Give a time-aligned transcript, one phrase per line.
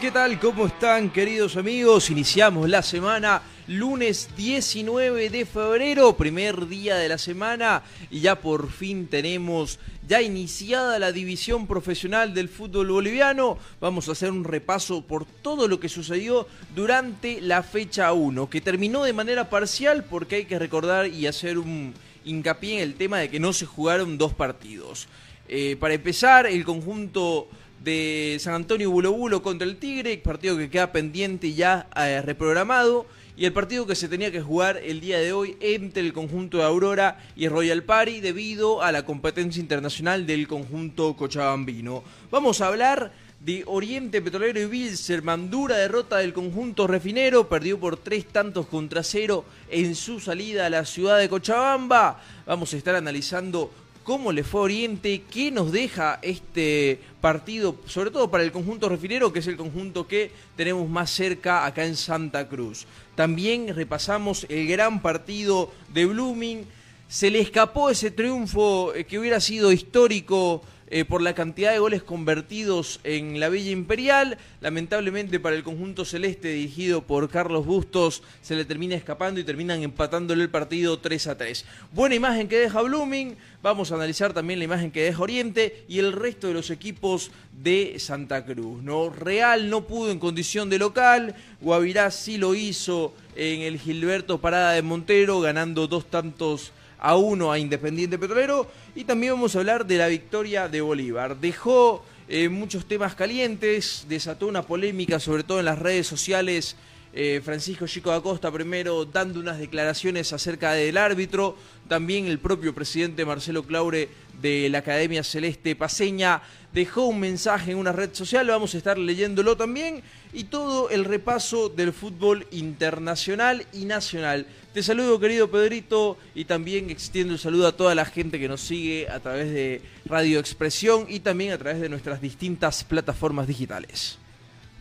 [0.00, 0.40] ¿Qué tal?
[0.40, 2.08] ¿Cómo están queridos amigos?
[2.08, 8.72] Iniciamos la semana lunes 19 de febrero, primer día de la semana y ya por
[8.72, 9.78] fin tenemos
[10.08, 13.58] ya iniciada la división profesional del fútbol boliviano.
[13.80, 18.62] Vamos a hacer un repaso por todo lo que sucedió durante la fecha 1, que
[18.62, 21.92] terminó de manera parcial porque hay que recordar y hacer un
[22.24, 25.06] hincapié en el tema de que no se jugaron dos partidos.
[25.48, 27.48] Eh, para empezar, el conjunto
[27.82, 33.06] de San Antonio Bulo Bulo contra el Tigre, partido que queda pendiente ya eh, reprogramado,
[33.36, 36.58] y el partido que se tenía que jugar el día de hoy entre el conjunto
[36.58, 42.04] de Aurora y Royal Party debido a la competencia internacional del conjunto cochabambino.
[42.30, 47.96] Vamos a hablar de Oriente Petrolero y Bilserman, dura derrota del conjunto refinero, perdió por
[47.96, 52.20] tres tantos contra cero en su salida a la ciudad de Cochabamba.
[52.46, 53.72] Vamos a estar analizando
[54.02, 58.88] cómo le fue a Oriente, qué nos deja este partido, sobre todo para el conjunto
[58.88, 62.86] refinero, que es el conjunto que tenemos más cerca acá en Santa Cruz.
[63.14, 66.66] También repasamos el gran partido de Blooming.
[67.08, 70.62] Se le escapó ese triunfo eh, que hubiera sido histórico
[70.94, 74.36] eh, por la cantidad de goles convertidos en la Villa Imperial.
[74.60, 79.82] Lamentablemente para el conjunto celeste dirigido por Carlos Bustos se le termina escapando y terminan
[79.82, 81.64] empatándole el partido 3 a 3.
[81.92, 83.38] Buena imagen que deja Blooming.
[83.62, 87.30] Vamos a analizar también la imagen que deja Oriente y el resto de los equipos
[87.62, 88.82] de Santa Cruz.
[88.82, 89.08] ¿no?
[89.08, 91.34] Real no pudo en condición de local.
[91.62, 96.70] Guavirá sí lo hizo en el Gilberto Parada de Montero, ganando dos tantos
[97.02, 98.68] a uno a Independiente Petrolero.
[98.94, 101.36] Y también vamos a hablar de la victoria de Bolívar.
[101.36, 106.76] Dejó eh, muchos temas calientes, desató una polémica, sobre todo en las redes sociales.
[107.14, 111.56] Eh, Francisco Chico da Costa primero dando unas declaraciones acerca del árbitro,
[111.86, 114.08] también el propio presidente Marcelo Claure
[114.40, 116.40] de la Academia Celeste Paseña
[116.72, 120.02] dejó un mensaje en una red social, vamos a estar leyéndolo también,
[120.32, 124.46] y todo el repaso del fútbol internacional y nacional.
[124.72, 128.62] Te saludo querido Pedrito y también extiendo el saludo a toda la gente que nos
[128.62, 134.18] sigue a través de Radio Expresión y también a través de nuestras distintas plataformas digitales.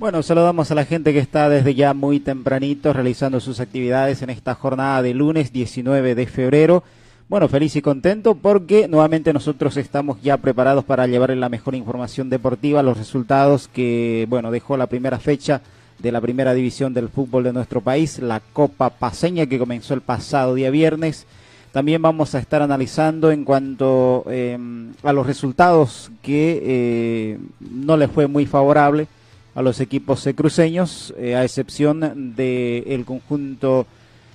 [0.02, 4.32] Bueno, saludamos a la gente que está desde ya muy tempranito realizando sus actividades en
[4.32, 6.84] esta jornada de lunes 19 de febrero.
[7.30, 12.32] Bueno, feliz y contento porque nuevamente nosotros estamos ya preparados para llevarle la mejor información
[12.32, 15.62] deportiva, los resultados que, bueno, dejó la primera fecha
[16.00, 20.02] de la primera división del fútbol de nuestro país, la Copa Paseña que comenzó el
[20.02, 21.28] pasado día viernes.
[21.72, 24.58] También vamos a estar analizando en cuanto eh,
[25.04, 29.08] a los resultados que eh, no les fue muy favorable
[29.56, 33.86] a los equipos cruceños, eh, a excepción del el conjunto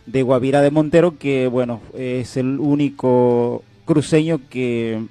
[0.06, 5.03] de Guavirá de Montero, que bueno, es el único cruceño que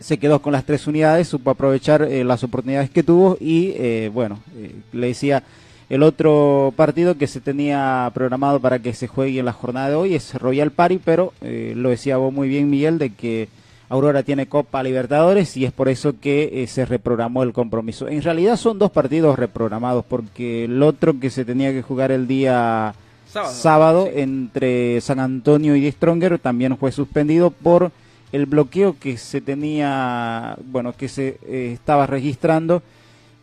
[0.00, 4.10] se quedó con las tres unidades, supo aprovechar eh, las oportunidades que tuvo y eh,
[4.12, 5.42] bueno, eh, le decía
[5.88, 9.94] el otro partido que se tenía programado para que se juegue en la jornada de
[9.96, 13.48] hoy es Royal Party, pero lo decía vos muy bien Miguel de que
[13.88, 18.08] Aurora tiene Copa Libertadores y es por eso que se reprogramó el compromiso.
[18.08, 22.26] En realidad son dos partidos reprogramados porque el otro que se tenía que jugar el
[22.26, 22.94] día
[23.26, 24.20] sábado, sábado sí.
[24.20, 27.90] entre San Antonio y Stronger también fue suspendido por
[28.32, 32.82] el bloqueo que se tenía, bueno, que se eh, estaba registrando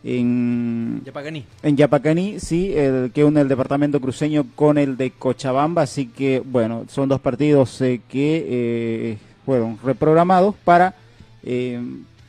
[0.04, 1.44] en Yapacaní.
[1.62, 6.40] En Yapacaní, sí, el que une el departamento cruceño con el de Cochabamba, así que,
[6.44, 10.94] bueno, son dos partidos eh, que eh, fueron reprogramados para
[11.42, 11.80] eh,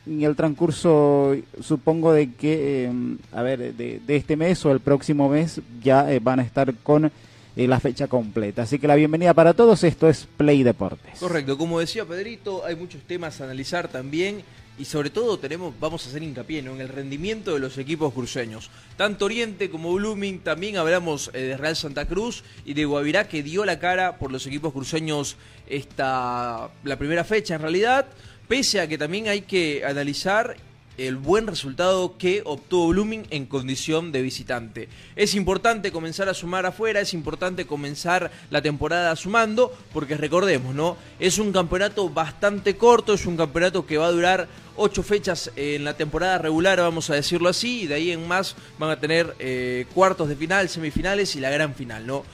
[0.06, 2.90] en el transcurso, supongo de que,
[3.30, 7.12] a ver, de, de, este mes o el próximo mes ya van a estar con
[7.56, 8.62] la fecha completa.
[8.62, 11.18] Así que la bienvenida para todos, esto es Play Deportes.
[11.18, 14.42] Correcto, como decía Pedrito, hay muchos temas a analizar también
[14.78, 16.74] y sobre todo tenemos, vamos a hacer hincapié ¿no?
[16.74, 18.70] en el rendimiento de los equipos cruceños.
[18.96, 23.42] Tanto Oriente como Blooming, también hablamos eh, de Real Santa Cruz y de Guavirá que
[23.42, 25.36] dio la cara por los equipos cruceños
[25.68, 28.06] esta, la primera fecha en realidad,
[28.46, 30.56] pese a que también hay que analizar
[30.98, 34.88] el buen resultado que obtuvo Blooming en condición de visitante.
[35.16, 40.96] Es importante comenzar a sumar afuera, es importante comenzar la temporada sumando, porque recordemos, ¿no?
[41.20, 45.84] Es un campeonato bastante corto, es un campeonato que va a durar ocho fechas en
[45.84, 49.34] la temporada regular, vamos a decirlo así, y de ahí en más van a tener
[49.38, 52.24] eh, cuartos de final, semifinales y la gran final, ¿no?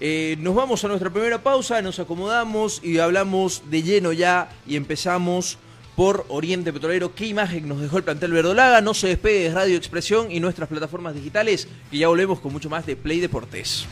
[0.00, 4.74] Eh, nos vamos a nuestra primera pausa, nos acomodamos y hablamos de lleno ya y
[4.76, 5.58] empezamos
[5.96, 7.14] por Oriente Petrolero.
[7.14, 8.80] ¿Qué imagen nos dejó el plantel verdolaga?
[8.80, 12.70] No se despegue de Radio Expresión y nuestras plataformas digitales, que ya volvemos con mucho
[12.70, 13.86] más de Play Deportes.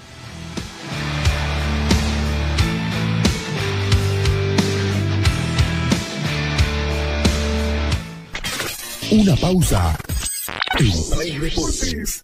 [9.10, 9.96] Una pausa.
[10.78, 12.22] Play Deportes.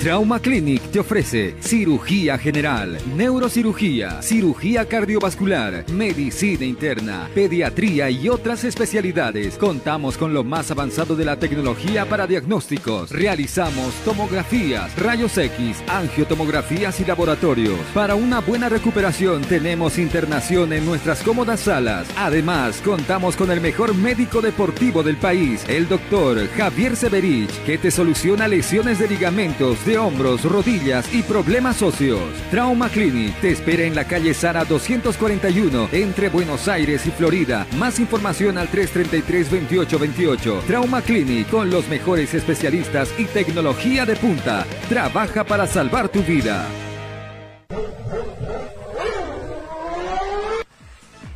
[0.00, 9.58] Trauma Clinic te ofrece cirugía general, neurocirugía, cirugía cardiovascular, medicina interna, pediatría y otras especialidades.
[9.58, 13.10] Contamos con lo más avanzado de la tecnología para diagnósticos.
[13.10, 17.78] Realizamos tomografías, rayos X, angiotomografías y laboratorios.
[17.92, 22.08] Para una buena recuperación tenemos internación en nuestras cómodas salas.
[22.16, 27.90] Además, contamos con el mejor médico deportivo del país, el doctor Javier Severich, que te
[27.90, 32.20] soluciona lesiones de ligamentos hombros, rodillas y problemas óseos.
[32.50, 37.66] Trauma Clinic te espera en la calle Sara 241 entre Buenos Aires y Florida.
[37.76, 40.62] Más información al 333-2828.
[40.62, 44.66] Trauma Clinic con los mejores especialistas y tecnología de punta.
[44.88, 46.66] Trabaja para salvar tu vida.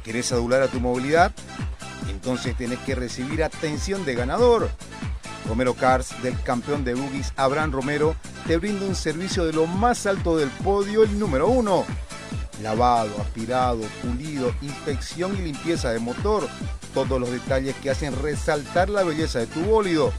[0.05, 1.33] ¿Querés adular a tu movilidad?
[2.11, 4.71] Entonces tenés que recibir atención de ganador.
[5.47, 10.07] Romero Cars, del campeón de boogies Abraham Romero, te brinda un servicio de lo más
[10.07, 11.85] alto del podio, el número uno.
[12.63, 16.49] Lavado, aspirado, pulido, inspección y limpieza de motor.
[16.95, 20.13] Todos los detalles que hacen resaltar la belleza de tu bólido.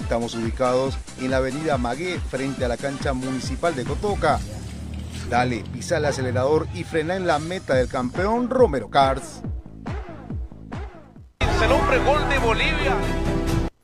[0.00, 4.38] Estamos ubicados en la avenida Magué, frente a la cancha municipal de Cotoca.
[5.30, 9.40] Dale, pisa el acelerador y frena en la meta del campeón Romero Cars.
[11.70, 12.96] Hombre gol de Bolivia.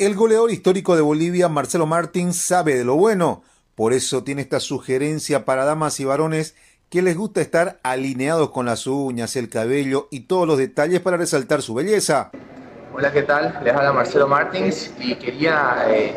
[0.00, 3.42] El goleador histórico de Bolivia, Marcelo Martín, sabe de lo bueno.
[3.74, 6.56] Por eso tiene esta sugerencia para damas y varones
[6.88, 11.18] que les gusta estar alineados con las uñas, el cabello y todos los detalles para
[11.18, 12.30] resaltar su belleza.
[12.94, 13.60] Hola, ¿qué tal?
[13.62, 16.14] Les habla Marcelo Martins y quería eh,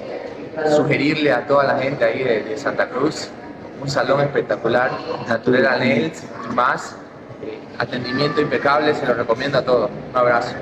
[0.78, 3.28] sugerirle a toda la gente ahí de, Santa Cruz
[3.82, 4.92] un salón espectacular,
[5.28, 6.96] Naturela Nails y más.
[7.42, 9.92] eh, atendimiento impecable, se lo recomiendo a todos.
[10.12, 10.56] Un abrazo.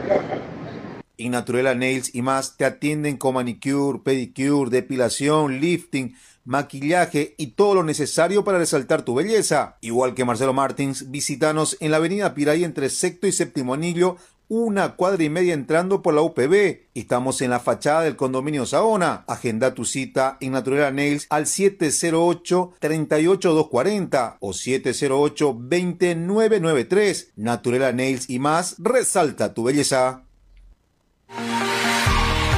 [1.22, 6.16] En Naturela Nails y más te atienden con manicure, pedicure, depilación, lifting,
[6.46, 9.78] maquillaje y todo lo necesario para resaltar tu belleza.
[9.82, 14.96] Igual que Marcelo Martins, visítanos en la avenida Piray entre sexto y séptimo anillo, una
[14.96, 16.88] cuadra y media entrando por la UPB.
[16.96, 19.24] Estamos en la fachada del condominio Saona.
[19.28, 27.28] Agenda tu cita en Naturela Nails al 708-38240 o 708-2993.
[27.36, 30.24] Naturela Nails y más, resalta tu belleza.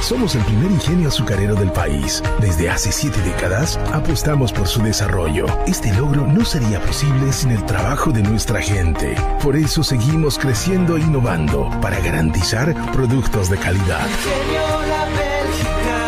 [0.04, 2.22] Somos el primer ingenio azucarero del país.
[2.42, 5.46] Desde hace siete décadas apostamos por su desarrollo.
[5.66, 9.16] Este logro no sería posible sin el trabajo de nuestra gente.
[9.42, 14.06] Por eso seguimos creciendo e innovando para garantizar productos de calidad.
[14.06, 16.04] Ingenio La Bélgica,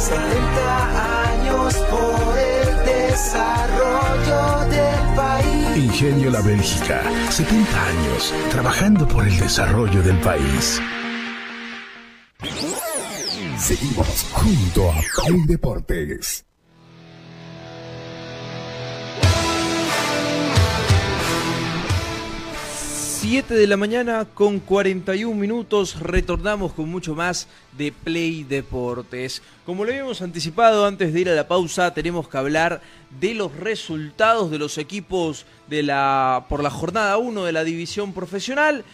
[0.00, 5.76] 70 años por el desarrollo del país.
[5.76, 10.80] Ingenio La Bélgica, 70 años trabajando por el desarrollo del país.
[13.58, 16.44] Seguimos junto a Play Deportes.
[23.22, 27.46] 7 de la mañana con 41 minutos, retornamos con mucho más
[27.78, 29.42] de Play Deportes.
[29.64, 32.82] Como lo habíamos anticipado antes de ir a la pausa, tenemos que hablar
[33.20, 38.12] de los resultados de los equipos de la, por la jornada 1 de la división
[38.12, 38.84] profesional.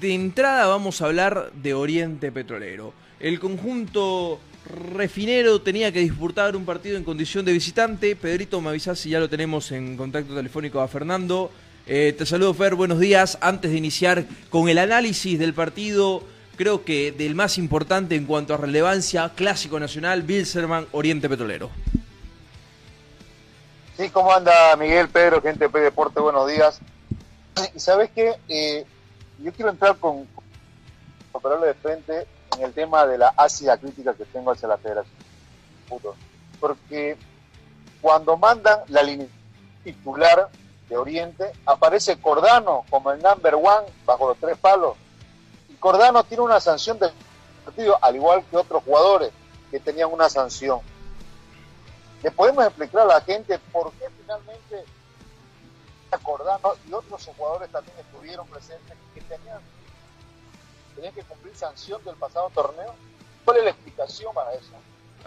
[0.00, 2.92] De entrada vamos a hablar de Oriente Petrolero.
[3.18, 4.38] El conjunto
[4.94, 8.14] refinero tenía que disputar un partido en condición de visitante.
[8.14, 11.50] Pedrito, me avisás si ya lo tenemos en contacto telefónico a Fernando.
[11.86, 13.38] Eh, te saludo Fer, buenos días.
[13.40, 16.22] Antes de iniciar con el análisis del partido,
[16.56, 21.70] creo que del más importante en cuanto a relevancia, Clásico Nacional, Bilserman, Oriente Petrolero.
[23.96, 26.20] Sí, ¿cómo anda Miguel, Pedro, gente de Play Deporte?
[26.20, 26.80] Buenos días.
[27.76, 28.84] Sabes qué, Eh,
[29.38, 30.26] yo quiero entrar con,
[31.32, 32.26] con pararle de frente
[32.56, 35.14] en el tema de la ácida crítica que tengo hacia la federación.
[36.58, 37.16] Porque
[38.00, 39.28] cuando mandan la línea
[39.84, 40.48] titular
[40.88, 44.96] de Oriente, aparece Cordano como el number one bajo los tres palos.
[45.68, 47.10] Y Cordano tiene una sanción del
[47.64, 49.30] partido, al igual que otros jugadores
[49.70, 50.80] que tenían una sanción.
[52.22, 54.84] ¿Le podemos explicar a la gente por qué finalmente
[56.22, 59.58] Cordano y otros jugadores también estuvieron presentes tenían,
[60.94, 62.94] tenían que cumplir sanción del pasado torneo?
[63.44, 64.72] ¿Cuál es la explicación para eso?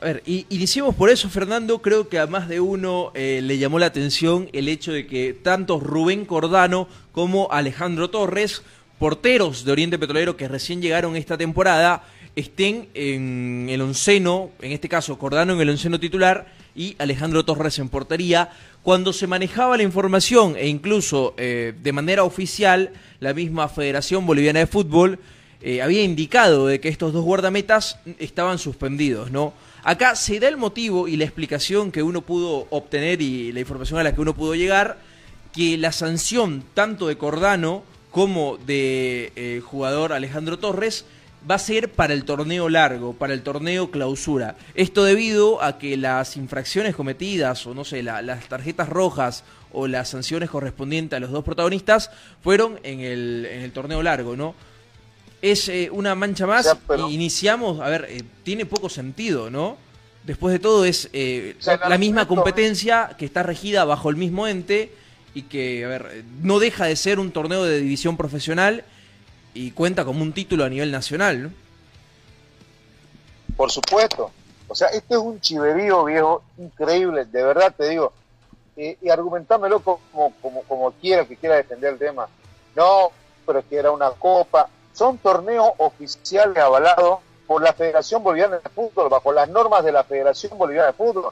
[0.01, 1.81] A ver, y iniciemos por eso, Fernando.
[1.81, 5.33] Creo que a más de uno eh, le llamó la atención el hecho de que
[5.33, 8.61] tanto Rubén Cordano como Alejandro Torres,
[8.97, 12.03] porteros de Oriente Petrolero que recién llegaron esta temporada,
[12.37, 17.77] estén en el onceno, en este caso Cordano en el onceno titular y Alejandro Torres
[17.79, 18.51] en portería.
[18.89, 24.61] Cuando se manejaba la información e incluso eh, de manera oficial, la misma Federación Boliviana
[24.61, 25.19] de Fútbol
[25.61, 29.53] eh, había indicado de que estos dos guardametas estaban suspendidos, ¿no?
[29.83, 33.99] Acá se da el motivo y la explicación que uno pudo obtener y la información
[33.99, 34.97] a la que uno pudo llegar,
[35.53, 41.05] que la sanción tanto de Cordano como de eh, jugador Alejandro Torres
[41.49, 44.55] va a ser para el torneo largo, para el torneo clausura.
[44.75, 50.09] Esto debido a que las infracciones cometidas, o no sé, las tarjetas rojas o las
[50.09, 52.09] sanciones correspondientes a los dos protagonistas
[52.41, 54.55] fueron en el, en el torneo largo, ¿no?
[55.41, 56.77] es eh, una mancha más.
[57.09, 59.77] Iniciamos, a ver, eh, tiene poco sentido, ¿no?
[60.23, 61.55] Después de todo es eh,
[61.87, 64.93] la misma competencia que está regida bajo el mismo ente
[65.33, 68.83] y que, a ver, no deja de ser un torneo de división profesional
[69.53, 71.51] y cuenta como un título a nivel nacional.
[73.55, 74.31] Por supuesto.
[74.67, 78.13] O sea, este es un chiverío viejo increíble, de verdad te digo.
[78.75, 82.27] y argumentámelo como, como, como quiera que quiera defender el tema.
[82.75, 83.11] No,
[83.45, 88.69] pero es que era una copa son torneos oficiales avalados por la Federación Boliviana de
[88.69, 91.31] Fútbol, bajo las normas de la Federación Boliviana de Fútbol.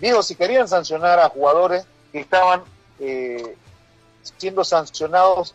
[0.00, 2.62] Digo, si querían sancionar a jugadores que estaban
[2.98, 3.56] eh,
[4.22, 5.54] siendo sancionados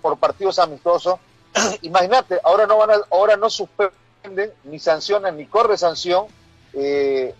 [0.00, 1.18] por partidos amistosos,
[1.82, 6.26] imagínate, ahora no van ahora no suspenden, ni sancionan, ni corre sanción,
[6.72, 7.34] eh,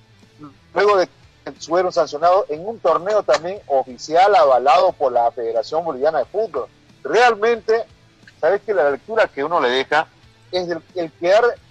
[0.73, 6.21] luego de que fueron sancionados en un torneo también oficial avalado por la Federación Boliviana
[6.21, 6.69] de Fútbol.
[7.03, 7.85] Realmente
[8.41, 10.07] sabes que la lectura que uno le deja
[10.51, 11.11] es el,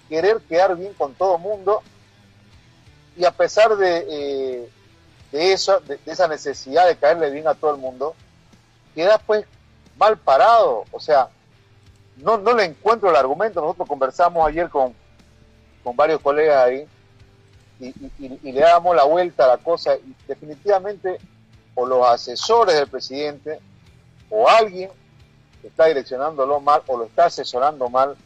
[0.08, 1.82] querer quedar bien con todo mundo
[3.16, 4.68] y a pesar de, eh,
[5.32, 8.14] de eso, de, esa necesidad de caerle bien a todo el mundo,
[8.94, 9.46] queda pues
[9.96, 10.84] mal parado.
[10.92, 11.28] O sea,
[12.16, 13.60] no, no le encuentro el argumento.
[13.60, 14.94] Nosotros conversamos ayer con,
[15.82, 16.86] con varios colegas ahí
[17.80, 21.18] y, le damos la vuelta a la cosa y definitivamente
[21.74, 23.58] o los asesores del presidente
[24.30, 24.90] o alguien
[25.62, 28.16] está direccionándolo mal o lo está asesorando mal.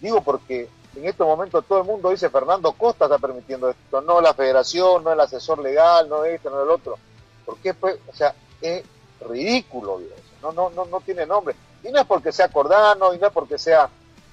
[0.00, 4.20] Digo porque en estos momentos todo el mundo dice Fernando Costa está permitiendo esto, no
[4.20, 6.98] la federación, no el asesor legal, no esto, no el otro.
[7.44, 8.84] porque pues, o sea, es
[9.28, 10.00] ridículo,
[10.42, 11.54] no, no, no, no tiene nombre.
[11.84, 13.88] Y no es porque sea Cordano, y no es porque sea...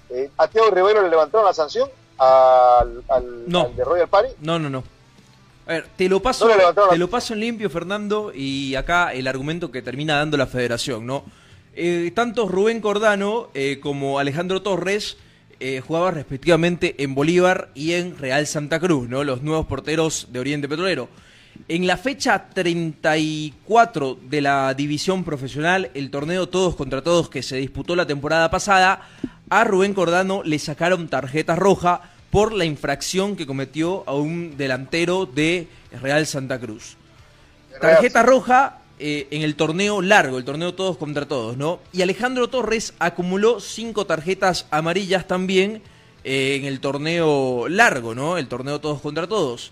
[0.10, 1.88] Eh, ¿A Teo Rivero le levantaron la sanción
[2.18, 4.34] al, al, de Royal Party?
[4.42, 4.84] No, no, no.
[5.68, 6.50] A ver, te lo paso,
[6.89, 11.06] te lo paso en limpio, Fernando, y acá el argumento que termina dando la federación,
[11.06, 11.24] ¿no?
[11.75, 15.18] Eh, tanto Rubén Cordano eh, como Alejandro Torres
[15.60, 19.24] eh, jugaban respectivamente en Bolívar y en Real Santa Cruz, ¿no?
[19.24, 21.10] los nuevos porteros de Oriente Petrolero.
[21.72, 27.58] En la fecha 34 de la división profesional, el torneo Todos contra Todos que se
[27.58, 29.08] disputó la temporada pasada,
[29.52, 35.28] a Rubén Cordano le sacaron tarjeta roja por la infracción que cometió a un delantero
[35.28, 35.68] de
[36.02, 36.98] Real Santa Cruz.
[37.80, 41.82] Tarjeta roja eh, en el torneo largo, el torneo todos contra todos, ¿no?
[41.94, 45.84] Y Alejandro Torres acumuló cinco tarjetas amarillas también
[46.24, 48.40] eh, en el torneo largo, ¿no?
[48.40, 49.72] El torneo todos contra todos.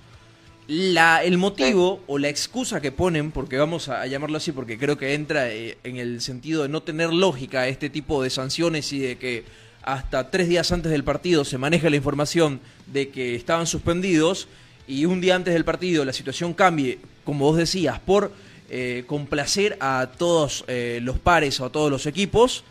[0.68, 4.98] La, el motivo o la excusa que ponen, porque vamos a, llamarlo así, porque creo
[4.98, 9.00] que entra eh, en el sentido de no tener lógica este tipo de sanciones y
[9.00, 9.46] de que
[9.82, 14.50] hasta tres días antes del partido se maneja la información de que estaban suspendidos
[14.86, 18.34] y un día antes del partido la situación cambie, como vos decías, por
[18.70, 22.66] eh, complacer a todos eh, los pares o a todos los equipos.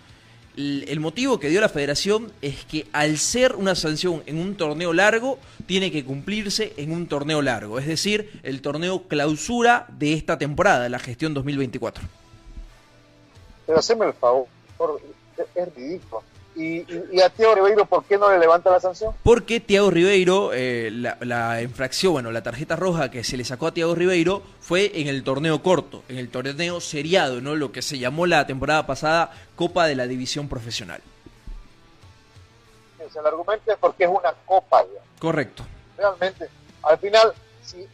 [0.56, 4.94] El motivo que dio la federación es que al ser una sanción en un torneo
[4.94, 10.38] largo, tiene que cumplirse en un torneo largo, es decir, el torneo clausura de esta
[10.38, 12.04] temporada, la gestión 2024.
[13.66, 14.46] Pero haceme el favor,
[15.36, 16.22] es ridículo.
[16.56, 19.14] ¿Y, a Tiago Ribeiro por qué no le levanta la sanción?
[19.22, 23.74] Porque Tiago Ribeiro, eh, la, infracción, bueno, la tarjeta roja que se le sacó a
[23.74, 27.56] Tiago Ribeiro fue en el torneo corto, en el torneo seriado, ¿no?
[27.56, 31.02] Lo que se llamó la temporada pasada Copa de la División Profesional.
[32.98, 34.82] el argumento es porque es una copa.
[35.18, 35.62] Correcto.
[35.98, 36.48] Realmente,
[36.82, 37.86] al final, si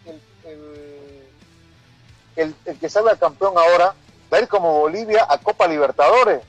[2.36, 3.92] el, el que salga campeón ahora
[4.32, 6.42] va a ir como Bolivia a Copa Libertadores,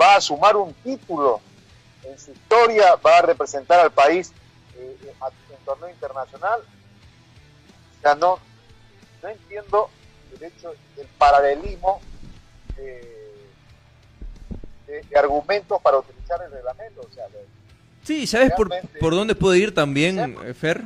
[0.00, 1.40] va a sumar un título
[2.04, 4.32] en su historia va a representar al país
[4.76, 6.60] eh, en torneo internacional.
[6.60, 8.38] O sea, no,
[9.22, 9.90] no entiendo
[10.36, 12.00] el hecho del paralelismo
[12.78, 13.48] eh,
[14.86, 17.00] de, de argumentos para utilizar el reglamento.
[17.00, 17.46] O sea, de-
[18.04, 20.82] Sí, ¿sabes por, por dónde puede ir también, eh, Fer?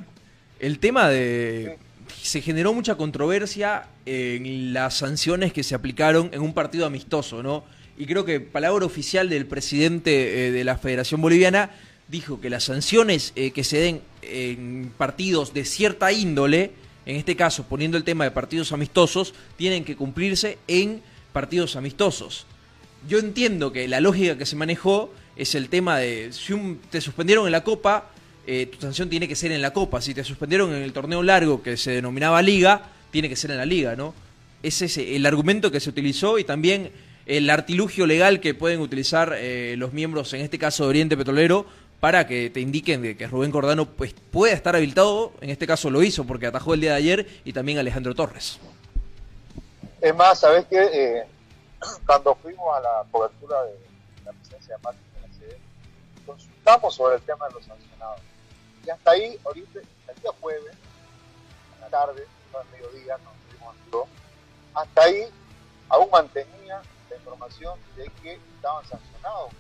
[0.58, 1.78] El tema de...
[2.22, 7.64] Se generó mucha controversia en las sanciones que se aplicaron en un partido amistoso, ¿no?
[8.00, 11.69] Y creo que palabra oficial del presidente eh, de la Federación Boliviana
[12.09, 16.71] dijo que las sanciones eh, que se den en partidos de cierta índole,
[17.04, 21.02] en este caso poniendo el tema de partidos amistosos, tienen que cumplirse en
[21.35, 22.47] partidos amistosos.
[23.07, 27.02] Yo entiendo que la lógica que se manejó es el tema de si un- te
[27.02, 28.12] suspendieron en la Copa,
[28.47, 30.00] eh, tu sanción tiene que ser en la Copa.
[30.00, 33.59] Si te suspendieron en el torneo largo que se denominaba Liga, tiene que ser en
[33.59, 34.14] la Liga, ¿no?
[34.62, 36.90] Ese es el argumento que se utilizó y también
[37.30, 41.64] el artilugio legal que pueden utilizar eh, los miembros, en este caso de Oriente Petrolero,
[42.00, 45.32] para que te indiquen que Rubén Cordano pues, pueda estar habilitado.
[45.40, 48.58] En este caso lo hizo porque atajó el día de ayer y también Alejandro Torres.
[50.00, 50.82] Es más, ¿sabes qué?
[50.92, 51.25] Eh,
[52.06, 53.75] cuando fuimos a la cobertura de
[54.25, 55.58] la presencia de Martín en la sede,
[56.26, 58.20] consultamos sobre el tema de los sancionados.
[58.84, 60.72] Y hasta ahí, ahorita, el día jueves,
[61.76, 64.04] en la tarde, no al mediodía, nos
[64.75, 65.25] a hasta ahí
[65.88, 66.80] aún mantenía
[67.40, 69.50] información de que estaban sancionados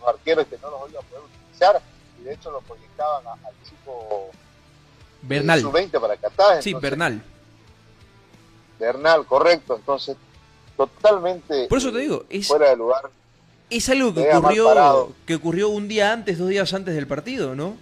[0.00, 1.82] los arqueros que no los iba a poder utilizar
[2.20, 4.30] y de hecho lo proyectaban a- al chico
[5.22, 5.60] Bernal.
[5.60, 6.62] sub-20 para Qatar.
[6.62, 7.22] Sí, entonces- Bernal.
[8.78, 9.76] Bernal, correcto.
[9.76, 10.16] Entonces,
[10.76, 13.10] totalmente Por eso te digo, es, fuera de lugar.
[13.68, 17.76] es algo que ocurrió, que ocurrió un día antes, dos días antes del partido, ¿no?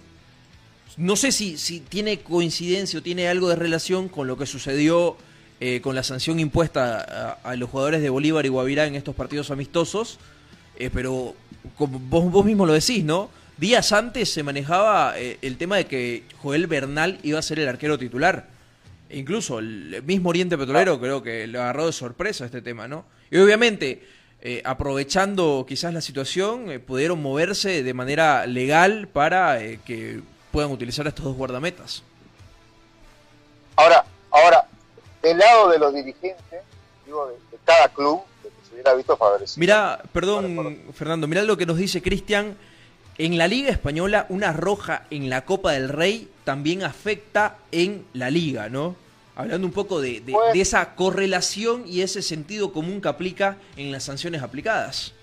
[0.97, 5.15] No sé si, si tiene coincidencia o tiene algo de relación con lo que sucedió
[5.61, 9.13] eh, con la sanción impuesta a, a los jugadores de Bolívar y Guavirá en estos
[9.13, 10.17] partidos amistosos,
[10.77, 11.35] eh, pero
[11.77, 13.29] como vos, vos mismo lo decís, ¿no?
[13.57, 17.67] Días antes se manejaba eh, el tema de que Joel Bernal iba a ser el
[17.67, 18.47] arquero titular.
[19.09, 23.03] E incluso el mismo Oriente Petrolero creo que lo agarró de sorpresa este tema, ¿no?
[23.29, 24.03] Y obviamente,
[24.63, 31.25] aprovechando quizás la situación, pudieron moverse de manera legal para que puedan utilizar a estos
[31.25, 32.03] dos guardametas.
[33.75, 34.67] Ahora, ahora,
[35.21, 36.61] del lado de los dirigentes,
[37.05, 39.59] digo, de, de cada club, de que se hubiera visto favorecido.
[39.59, 42.57] Mira, perdón, Fernando, mirá lo que nos dice Cristian.
[43.17, 48.29] En la Liga Española, una roja en la Copa del Rey también afecta en la
[48.29, 48.95] Liga, ¿no?
[49.35, 53.57] Hablando un poco de, de- Pues- de esa correlación y ese sentido común que aplica
[53.75, 55.13] en las sanciones aplicadas.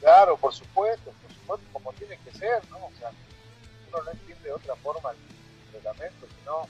[0.00, 2.78] Claro, por supuesto, por supuesto, como tiene que ser, ¿no?
[2.78, 3.10] O sea,
[3.92, 6.68] uno no entiende de otra forma el reglamento, sino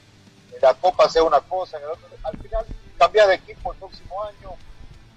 [0.60, 2.64] la Copa sea una cosa, en el otro, al final
[2.98, 4.50] cambias de equipo el próximo año,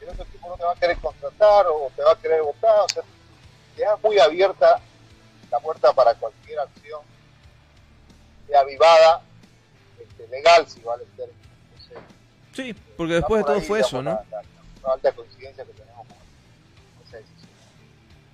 [0.02, 2.80] el otro equipo no te va a querer contratar o te va a querer votar,
[2.80, 3.04] o sea,
[3.78, 4.80] deja muy abierta
[5.52, 7.02] la puerta para cualquier acción
[8.48, 9.22] de avivada,
[10.02, 11.40] este, legal, si vale el término.
[11.74, 11.98] Entonces,
[12.54, 14.12] Sí, porque después de todo ahí, fue eso, ¿no?
[14.12, 14.44] La, la-
[14.88, 17.50] la alta coincidencia que tenemos con esa decisión.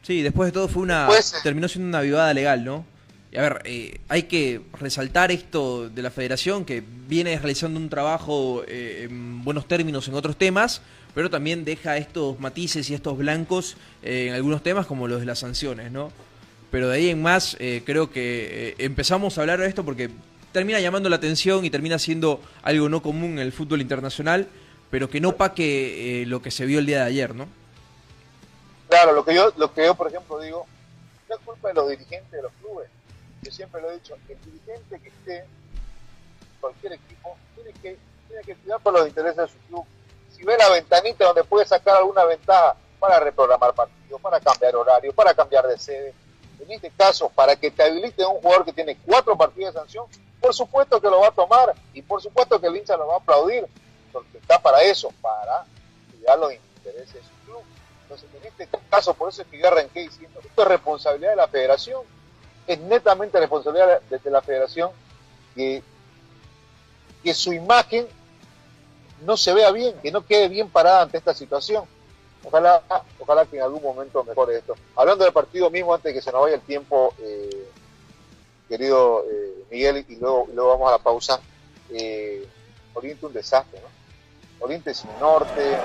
[0.02, 1.06] Sí, después de todo fue una.
[1.06, 2.86] Después, eh, terminó siendo una vivada legal, ¿no?
[3.31, 7.89] Y a ver, eh, hay que resaltar esto de la federación que viene realizando un
[7.89, 10.81] trabajo eh, en buenos términos en otros temas,
[11.13, 15.27] pero también deja estos matices y estos blancos eh, en algunos temas como los de
[15.27, 16.11] las sanciones, ¿no?
[16.71, 20.09] Pero de ahí en más, eh, creo que empezamos a hablar de esto porque
[20.51, 24.47] termina llamando la atención y termina siendo algo no común en el fútbol internacional,
[24.89, 27.47] pero que no paque lo que se vio el día de ayer, ¿no?
[28.87, 30.65] Claro, lo que yo, lo que yo por ejemplo digo,
[31.27, 32.89] es culpa de los dirigentes de los clubes.
[33.41, 35.45] Yo siempre lo he dicho, el dirigente que esté
[36.60, 37.97] cualquier equipo tiene que,
[38.28, 39.86] tiene que cuidar por los intereses de su club.
[40.36, 45.13] Si ve la ventanita donde puede sacar alguna ventaja para reprogramar partidos, para cambiar horario,
[45.13, 46.13] para cambiar de sede,
[46.60, 50.06] en este caso, para que te habilite un jugador que tiene cuatro partidos de sanción,
[50.39, 53.15] por supuesto que lo va a tomar y por supuesto que el hincha lo va
[53.15, 53.65] a aplaudir,
[54.12, 55.65] porque está para eso, para
[56.12, 57.62] cuidar los intereses de su club.
[58.04, 61.36] Entonces, en este caso, por eso es que yo arranqué diciendo, esto es responsabilidad de
[61.38, 62.02] la federación,
[62.73, 64.91] es netamente responsabilidad de, la federación
[65.55, 65.82] que,
[67.23, 68.08] que su imagen
[69.25, 71.84] no se vea bien, que no quede bien parada ante esta situación.
[72.43, 72.82] Ojalá,
[73.19, 74.75] ojalá que en algún momento mejore esto.
[74.95, 77.69] Hablando del partido mismo, antes de que se nos vaya el tiempo, eh,
[78.69, 81.41] querido eh, Miguel, y luego, y luego vamos a la pausa,
[81.89, 82.47] eh,
[82.93, 84.65] Oriente un desastre, ¿no?
[84.65, 85.77] Oriente sin norte,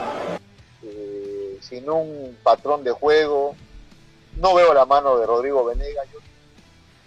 [0.83, 3.55] eh, sin un patrón de juego.
[4.37, 6.07] No veo la mano de Rodrigo Venegas.
[6.13, 6.19] Yo,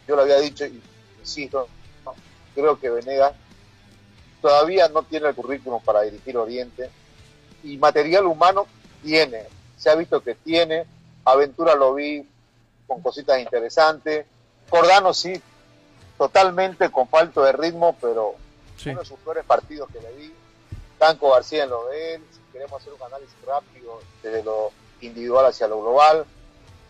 [0.07, 0.81] yo lo había dicho y
[1.19, 1.67] insisto,
[2.05, 2.13] ¿no?
[2.55, 3.33] creo que Venegas
[4.41, 6.89] todavía no tiene el currículum para dirigir Oriente
[7.63, 8.67] y material humano
[9.03, 9.43] tiene.
[9.77, 10.85] Se ha visto que tiene.
[11.25, 12.25] Aventura lo vi
[12.87, 14.25] con cositas interesantes.
[14.69, 15.33] Cordano sí,
[16.17, 18.35] totalmente con falto de ritmo, pero
[18.77, 18.89] Sí.
[18.91, 20.33] uno de sus peores partidos que le vi.
[20.99, 25.45] Tanco García en lo de él, si queremos hacer un análisis rápido desde lo individual
[25.47, 26.25] hacia lo global,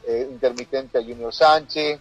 [0.06, 1.99] eh, intermitente a Junior Sánchez,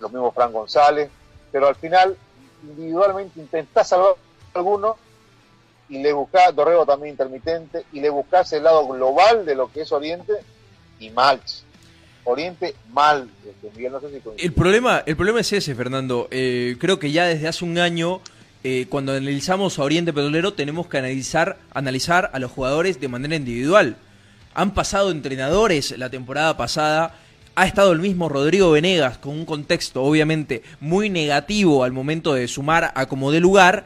[0.00, 1.10] lo mismo Fran González,
[1.52, 2.16] pero al final
[2.62, 4.14] individualmente intentás salvar
[4.54, 4.96] a alguno
[5.88, 9.82] y le buscás, Dorrego también intermitente, y le buscás el lado global de lo que
[9.82, 10.32] es Oriente
[11.00, 11.40] y mal.
[12.24, 13.70] Oriente mal, este.
[14.38, 16.28] El problema, el problema es ese, Fernando.
[16.30, 18.20] Eh, creo que ya desde hace un año,
[18.62, 23.34] eh, cuando analizamos a Oriente Petrolero, tenemos que analizar, analizar a los jugadores de manera
[23.34, 23.96] individual.
[24.54, 27.16] Han pasado entrenadores la temporada pasada.
[27.60, 32.48] Ha estado el mismo Rodrigo Venegas con un contexto obviamente muy negativo al momento de
[32.48, 33.84] sumar a como de lugar,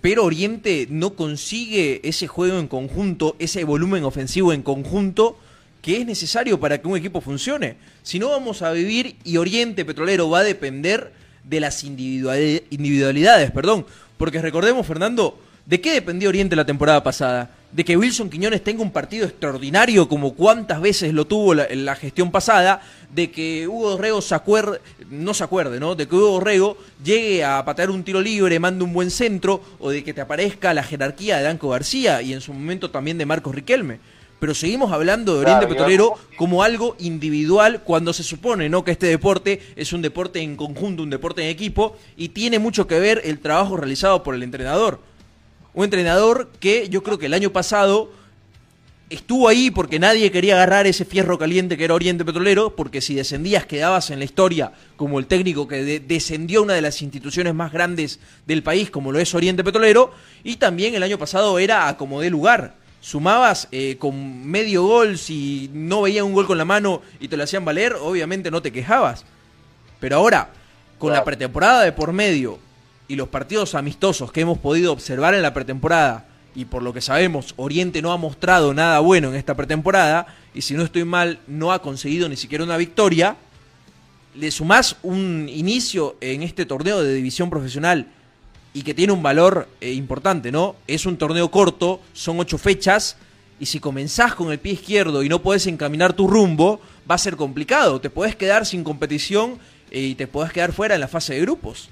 [0.00, 5.38] pero Oriente no consigue ese juego en conjunto, ese volumen ofensivo en conjunto
[5.82, 7.76] que es necesario para que un equipo funcione.
[8.02, 11.12] Si no vamos a vivir y Oriente Petrolero va a depender
[11.44, 13.86] de las individuali- individualidades, perdón,
[14.18, 17.52] porque recordemos Fernando, ¿de qué dependía Oriente la temporada pasada?
[17.76, 21.84] De que Wilson Quiñones tenga un partido extraordinario como cuántas veces lo tuvo la, en
[21.84, 22.80] la gestión pasada,
[23.14, 25.94] de que Hugo Dorrego se acuerde, no se acuerde, ¿no?
[25.94, 29.90] De que Hugo Dorrego llegue a patear un tiro libre, mande un buen centro, o
[29.90, 33.26] de que te aparezca la jerarquía de Danco García y en su momento también de
[33.26, 33.98] Marcos Riquelme.
[34.40, 38.84] Pero seguimos hablando de Oriente Claro, Petrolero digamos, como algo individual cuando se supone no
[38.84, 42.86] que este deporte es un deporte en conjunto, un deporte en equipo y tiene mucho
[42.86, 44.98] que ver el trabajo realizado por el entrenador.
[45.76, 48.10] Un entrenador que yo creo que el año pasado
[49.10, 53.14] estuvo ahí porque nadie quería agarrar ese fierro caliente que era Oriente Petrolero, porque si
[53.14, 57.02] descendías quedabas en la historia como el técnico que de- descendió a una de las
[57.02, 60.12] instituciones más grandes del país, como lo es Oriente Petrolero,
[60.42, 62.74] y también el año pasado era a como de lugar.
[63.02, 67.36] Sumabas eh, con medio gol, si no veía un gol con la mano y te
[67.36, 69.24] lo hacían valer, obviamente no te quejabas.
[70.00, 70.48] Pero ahora,
[70.98, 72.58] con la pretemporada de por medio
[73.08, 77.00] y los partidos amistosos que hemos podido observar en la pretemporada, y por lo que
[77.00, 81.38] sabemos, Oriente no ha mostrado nada bueno en esta pretemporada, y si no estoy mal,
[81.46, 83.36] no ha conseguido ni siquiera una victoria,
[84.34, 88.06] le sumás un inicio en este torneo de división profesional
[88.74, 90.76] y que tiene un valor eh, importante, ¿no?
[90.86, 93.16] Es un torneo corto, son ocho fechas,
[93.58, 97.18] y si comenzás con el pie izquierdo y no podés encaminar tu rumbo, va a
[97.18, 98.00] ser complicado.
[98.00, 99.58] Te podés quedar sin competición
[99.90, 101.88] eh, y te podés quedar fuera en la fase de grupos.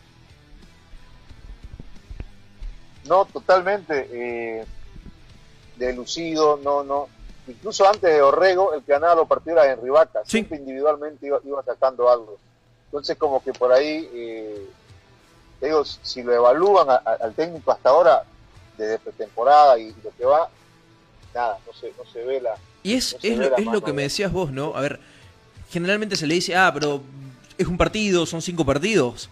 [3.09, 4.65] No, totalmente eh,
[5.77, 7.09] delucido, no, no.
[7.47, 10.31] Incluso antes de Orrego, el que ganaba los partidos era Henry Vaca, Sí.
[10.33, 12.39] siempre individualmente iba, iba sacando algo.
[12.87, 14.67] Entonces, como que por ahí, eh,
[15.61, 18.25] digo, si lo evalúan a- a- al técnico hasta ahora,
[18.79, 20.49] desde pretemporada y, lo que va,
[21.35, 22.55] nada, no se, no se ve la.
[22.83, 24.75] Y es, No es, lo, es lo que me de- decías vos, ¿no?
[24.75, 25.01] A ver,
[25.71, 27.03] generalmente se le dice, ah, pero
[27.59, 29.29] es un partido, son cinco partidos.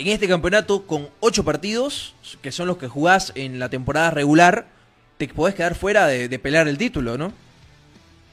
[0.00, 4.66] En este campeonato, con ocho partidos, que son los que jugás en la temporada regular,
[5.18, 7.32] te podés quedar fuera de, de pelear el título, ¿no?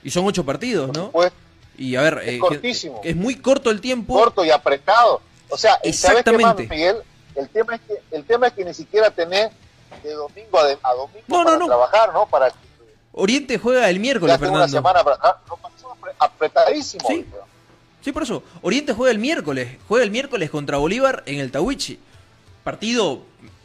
[0.01, 1.11] Y son ocho partidos, ¿no?
[1.11, 1.33] Pues,
[1.77, 3.01] Y a ver, Es eh, cortísimo.
[3.03, 4.13] es muy corto el tiempo.
[4.13, 5.21] corto y apretado.
[5.49, 6.73] O sea, ¿y ¿sabes qué más, Exactamente.
[6.75, 6.97] Miguel?
[7.35, 9.51] El tema es que, el tema es que ni siquiera tenés
[10.03, 11.65] de domingo a, de- a domingo No, para no.
[11.65, 12.25] trabajar, ¿no?
[12.27, 12.55] Para que
[13.11, 14.77] Oriente juega el miércoles, tengo una Fernando.
[14.77, 15.41] semana para ah,
[16.19, 17.07] apretadísimo.
[17.07, 17.25] Sí.
[18.13, 18.43] Por eso.
[18.61, 19.77] Oriente juega el miércoles.
[19.87, 21.99] Juega el miércoles contra Bolívar en el Tawichi.
[22.63, 23.23] Partido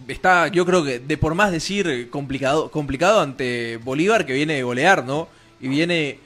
[0.09, 4.63] está, yo creo que de por más decir complicado, complicado ante Bolívar que viene de
[4.63, 5.29] golear, ¿no?
[5.61, 6.19] Y viene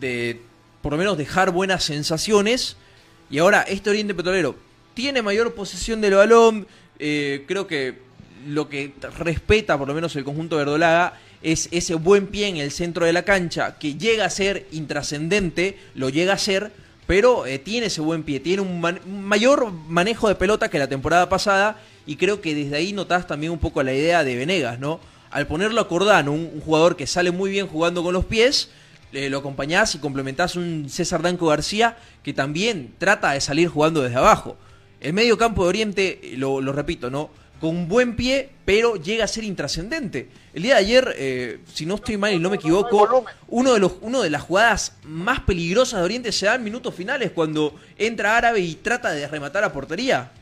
[0.00, 0.40] de
[0.82, 2.76] por lo menos dejar buenas sensaciones.
[3.30, 4.56] Y ahora este Oriente Petrolero
[4.94, 6.66] tiene mayor posesión del balón.
[6.98, 7.98] eh, creo que
[8.46, 12.70] lo que respeta por lo menos el conjunto verdolaga es ese buen pie en el
[12.70, 16.72] centro de la cancha que llega a ser intrascendente, lo llega a ser,
[17.06, 21.28] pero eh, tiene ese buen pie, tiene un, mayor manejo de pelota que la temporada
[21.28, 25.00] pasada y creo que desde ahí notás también un poco la idea de Venegas, ¿no?
[25.30, 28.70] Al ponerlo a Cordano, un, jugador que sale muy bien jugando con los pies,
[29.12, 34.02] eh, lo acompañás y complementás un César Danco García que también trata de salir jugando
[34.02, 34.56] desde abajo.
[35.00, 37.30] El medio campo de Oriente, eh, lo repito, ¿no?
[37.62, 40.28] Con un buen pie, pero llega a ser intrascendente.
[40.52, 43.78] El día de ayer, eh, si no estoy mal y no me equivoco, uno de,
[43.78, 47.72] los, uno de las jugadas más peligrosas de Oriente se da en minutos finales cuando
[47.96, 50.32] entra Árabe y trata de rematar a portería.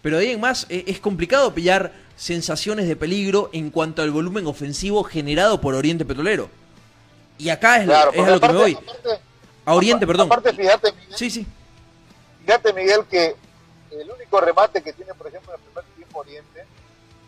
[0.00, 4.12] Pero de ahí en más eh, es complicado pillar sensaciones de peligro en cuanto al
[4.12, 6.48] volumen ofensivo generado por Oriente Petrolero.
[7.36, 8.72] Y acá es, lo- Claro, es a lo que me voy.
[8.74, 9.20] aparte-
[9.64, 10.26] A Oriente, perdón.
[10.28, 11.44] Aparte, fíjate, Miguel, Sí, sí.
[12.46, 13.34] fíjate, Miguel, que
[13.90, 15.84] el único remate que tiene, por ejemplo, en el primer
[16.18, 16.64] Oriente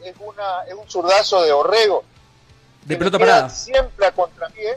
[0.05, 2.05] es, una, es un zurdazo de Orrego.
[2.85, 3.49] De pelota parada.
[3.49, 4.77] Siempre a contrapié,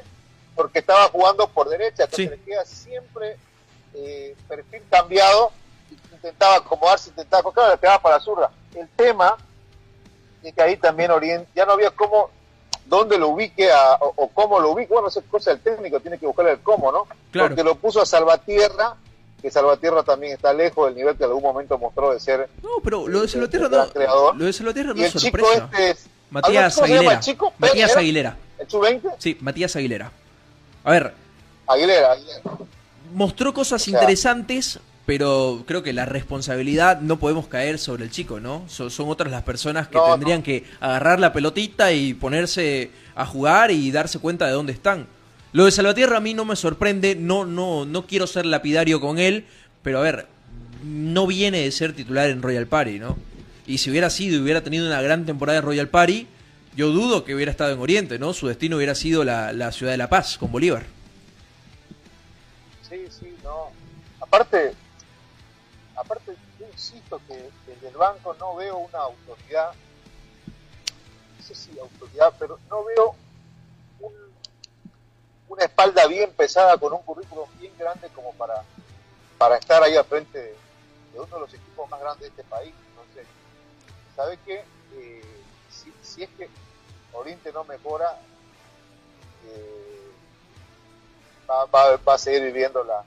[0.56, 2.36] porque estaba jugando por derecha, entonces Sí.
[2.36, 3.38] le queda siempre
[3.96, 5.52] eh, perfil cambiado,
[6.12, 8.52] intentaba acomodarse, intentaba, claro, le pegaba para la zurda.
[8.76, 9.36] El tema
[10.44, 12.30] es que ahí también Oriente, ya no había cómo,
[12.86, 16.00] dónde lo ubique a- o, o cómo lo ubique, bueno, eso es cosa del técnico,
[16.00, 17.08] tiene que buscarle el cómo, ¿no?
[17.32, 17.50] Claro.
[17.50, 18.96] Porque lo puso a Salvatierra,
[19.46, 22.70] que Salvatierra también está lejos del nivel que en algún momento mostró de ser No,
[22.84, 24.36] pero lo de Salvatierra el gran no, creador.
[24.36, 25.70] lo de Salvatierra no y el es chico sorpresa.
[25.72, 27.20] este es Matías ¿cómo se llama Aguilera.
[27.20, 27.54] el chico?
[27.60, 28.00] Matías ¿Era?
[28.00, 28.38] Aguilera.
[28.58, 29.14] ¿El sub-20?
[29.20, 30.12] Sí, Matías Aguilera.
[30.84, 31.14] A ver,
[31.68, 32.42] Aguilera, Aguilera.
[33.14, 38.40] mostró cosas sea- interesantes, pero creo que la responsabilidad no podemos caer sobre el chico,
[38.40, 38.64] ¿no?
[38.68, 43.26] So- son otras las personas que No, tendrían que agarrar la pelotita y ponerse a
[43.28, 45.08] jugar y darse cuenta de dónde están.
[45.56, 49.20] Lo de Salvatierra a mí no me sorprende, no, no, no quiero ser lapidario con
[49.20, 49.46] él,
[49.84, 50.28] pero a ver,
[50.84, 53.18] no viene de ser titular en Royal Party, ¿no?
[53.66, 56.28] Y si hubiera sido y hubiera tenido una gran temporada en Royal Party,
[56.76, 58.34] yo dudo que hubiera estado en Oriente, ¿no?
[58.34, 60.84] Su destino hubiera sido la, la ciudad de La Paz, con Bolívar.
[62.90, 63.70] Sí, sí, no.
[64.20, 64.74] Aparte,
[65.96, 69.72] aparte yo insisto que desde el banco no veo una autoridad,
[71.40, 73.16] no sé si autoridad, pero no veo
[74.02, 74.12] un-
[75.48, 78.64] una espalda bien pesada con un currículum bien grande como para,
[79.38, 80.56] para estar ahí al frente de,
[81.14, 82.74] de uno de los equipos más grandes de este país.
[82.90, 83.28] Entonces,
[84.16, 84.64] ¿sabe qué?
[84.96, 85.22] Eh,
[85.70, 86.50] si, si es que
[87.14, 88.20] Oriente no mejora,
[89.48, 90.12] eh,
[91.50, 93.04] va, va, va a seguir viviendo la,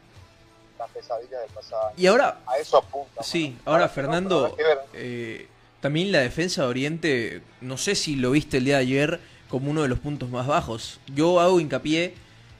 [0.78, 1.92] la pesadilla del pasado.
[1.96, 3.22] Y ahora, A eso apunta.
[3.22, 3.72] Sí, ¿no?
[3.72, 4.78] ahora no, Fernando, ver.
[4.94, 5.48] eh,
[5.80, 9.20] también la defensa de Oriente, no sé si lo viste el día de ayer
[9.50, 11.00] como uno de los puntos más bajos.
[11.08, 12.14] Yo hago hincapié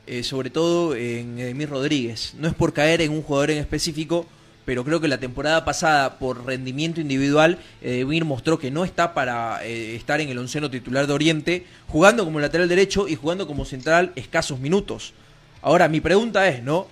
[0.09, 2.35] eh, sobre todo en Edmir Rodríguez.
[2.39, 4.27] No es por caer en un jugador en específico,
[4.65, 9.65] pero creo que la temporada pasada, por rendimiento individual, Edmir mostró que no está para
[9.65, 13.65] eh, estar en el onceno titular de Oriente, jugando como lateral derecho y jugando como
[13.65, 15.15] central escasos minutos.
[15.63, 16.87] Ahora, mi pregunta es, ¿no?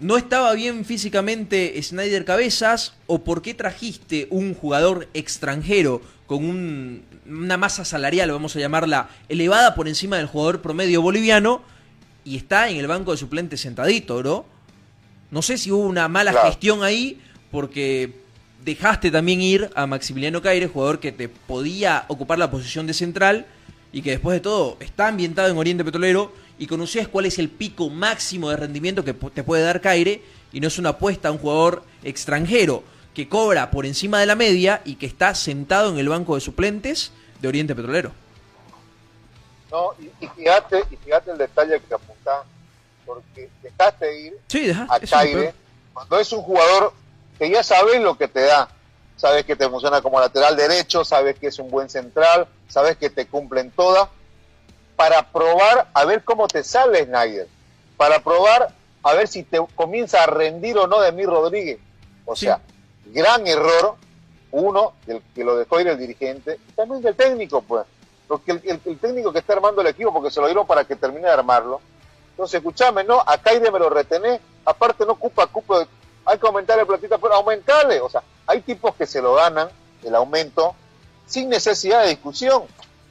[0.00, 7.02] ¿No estaba bien físicamente Snyder Cabezas o por qué trajiste un jugador extranjero con un-
[7.28, 11.62] una masa salarial, vamos a llamarla, elevada por encima del jugador promedio boliviano
[12.24, 14.44] y está en el banco de suplentes sentadito, ¿no?
[15.30, 16.48] No sé si hubo una mala Claro.
[16.48, 18.12] gestión ahí porque
[18.64, 23.46] dejaste también ir a Maximiliano Caire, jugador que te podía ocupar la posición de central
[23.92, 27.48] y que después de todo está ambientado en Oriente Petrolero y conocías cuál es el
[27.48, 31.32] pico máximo de rendimiento que te puede dar Caire y no es una apuesta a
[31.32, 32.82] un jugador extranjero
[33.12, 36.40] que cobra por encima de la media y que está sentado en el banco de
[36.40, 38.12] suplentes de Oriente Petrolero.
[39.74, 42.44] No, y, y fíjate, y fíjate el detalle que apuntás,
[43.04, 45.52] porque dejaste ir Sí, deja, a es Caire
[45.92, 46.92] cuando es un jugador
[47.36, 48.68] que ya sabes lo que te da.
[49.16, 53.10] Sabes que te funciona como lateral derecho, sabes que es un buen central, sabes que
[53.10, 54.08] te cumplen todas,
[54.94, 57.48] para probar a ver cómo te sale Snyder,
[57.96, 61.80] para probar a ver si te comienza a rendir o no de mí Rodríguez.
[62.26, 62.46] O Sí.
[62.46, 62.60] sea,
[63.06, 63.96] gran error,
[64.52, 67.84] uno, del que lo dejó ir el dirigente, y también del técnico, pues.
[68.28, 70.84] Porque el, el- el técnico que está armando el equipo, porque se lo dieron para
[70.84, 71.80] que termine de armarlo.
[72.30, 75.86] Entonces, escúchame, no, a Caire me lo retenés, aparte no ocupa cupo,
[76.24, 78.00] hay que aumentarle platita, pero aumentarle.
[78.00, 79.68] O sea, hay tipos que se lo ganan,
[80.02, 80.74] el aumento,
[81.26, 82.64] sin necesidad de discusión.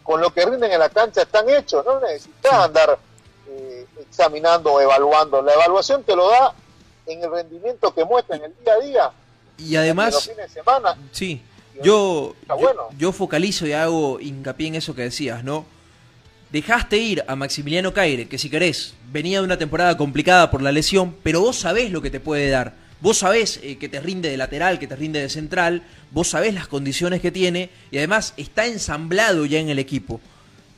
[0.04, 3.00] Con lo que rinden en la cancha están hechos, no necesitas andar
[3.48, 5.42] eh, examinando o evaluando.
[5.42, 6.54] La evaluación te lo da
[7.06, 9.12] en el rendimiento que muestra en el día a día.
[9.58, 10.98] Y en los además, fines de semana.
[11.14, 11.42] Sí,
[11.82, 12.36] yo,
[12.98, 15.66] yo focalizo y hago hincapié en eso que decías, ¿no?
[16.52, 20.72] Dejaste ir a Maximiliano Caire, que si querés, venía de una temporada complicada por la
[20.72, 22.76] lesión, pero vos sabés lo que te puede dar.
[23.02, 26.54] Vos sabés eh, que te rinde de lateral, que te rinde de central, vos sabés
[26.54, 30.22] las condiciones que tiene y además está ensamblado ya en el equipo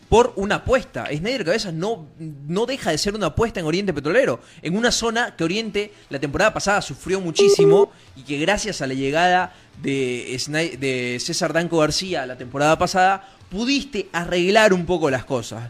[0.09, 1.07] por una apuesta.
[1.07, 5.35] Snyder Cabezas no, no deja de ser una apuesta en Oriente Petrolero, en una zona
[5.35, 10.77] que Oriente la temporada pasada sufrió muchísimo y que gracias a la llegada de, Sny-
[10.77, 15.69] de César Danco García la temporada pasada, pudiste arreglar un poco las cosas.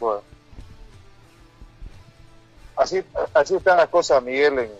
[0.00, 0.22] Bueno.
[2.76, 3.02] Así,
[3.34, 4.70] así están las cosas, Miguel, en,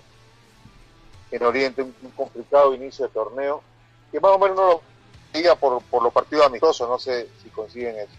[1.32, 3.60] en Oriente, un, un complicado inicio de torneo,
[4.12, 4.82] que más o menos no lo
[5.34, 8.12] diga por, por los partidos amistosos, no sé si consiguen eso.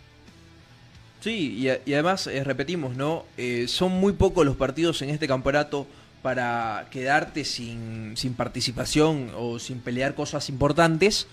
[1.22, 3.24] Sí, y, a- y además eh, repetimos, ¿no?
[3.38, 5.88] Eh, son muy pocos los partidos en este campeonato
[6.22, 11.28] para quedarte sin, sin participación o sin pelear cosas importantes.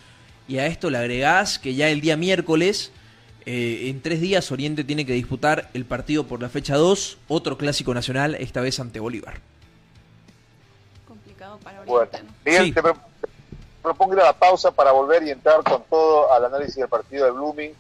[0.49, 2.93] Y a esto le agregás que ya el día miércoles,
[3.47, 7.59] eh, en tres días, Oriente tiene que disputar el partido por la fecha 2, otro
[7.59, 9.41] clásico nacional, esta vez ante Bolívar.
[11.07, 12.23] Complicado para Bueno, Oriente.
[12.23, 12.33] ¿no?
[12.45, 12.73] Miguel, Sí.
[12.73, 12.97] te pro-
[13.83, 17.25] propongo ir a la pausa para volver y entrar con todo al análisis del partido
[17.25, 17.73] de Blooming.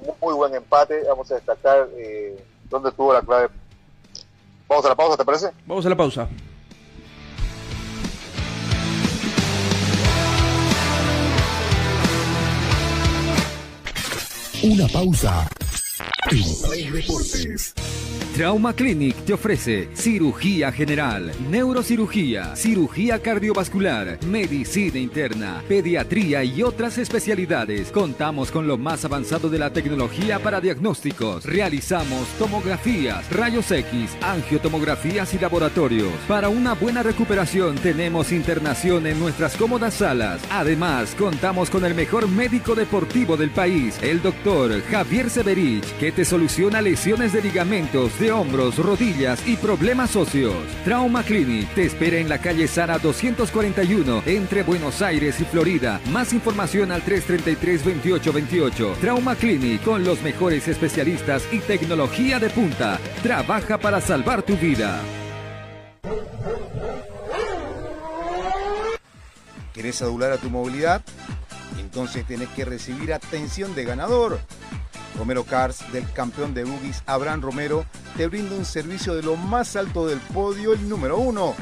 [0.00, 2.36] Muy, muy buen empate, vamos a destacar eh,
[2.68, 3.48] dónde tuvo la clave
[4.68, 5.50] Vamos a la pausa, ¿te parece?
[5.66, 6.28] Vamos a la pausa.
[14.62, 15.48] Una pausa.
[18.42, 27.92] Trauma Clinic te ofrece cirugía general, neurocirugía, cirugía cardiovascular, medicina interna, pediatría y otras especialidades.
[27.92, 31.44] Contamos con lo más avanzado de la tecnología para diagnósticos.
[31.44, 36.12] Realizamos tomografías, rayos X, angiotomografías y laboratorios.
[36.26, 40.42] Para una buena recuperación tenemos internación en nuestras cómodas salas.
[40.50, 46.24] Además, contamos con el mejor médico deportivo del país, el doctor Javier Severich, que te
[46.24, 50.56] soluciona lesiones de ligamentos de hombros, rodillas y problemas óseos.
[50.84, 56.00] Trauma Clinic te espera en la calle Sara 241 entre Buenos Aires y Florida.
[56.10, 58.96] Más información al 333-2828.
[58.96, 62.98] Trauma Clinic con los mejores especialistas y tecnología de punta.
[63.22, 65.00] Trabaja para salvar tu vida.
[69.72, 71.02] ¿Querés adular a tu movilidad?
[71.78, 74.38] Entonces tenés que recibir atención de ganador.
[75.16, 77.84] Romero Cars, del campeón de boogies Abraham Romero,
[78.16, 81.54] te brinda un servicio de lo más alto del podio, el número uno.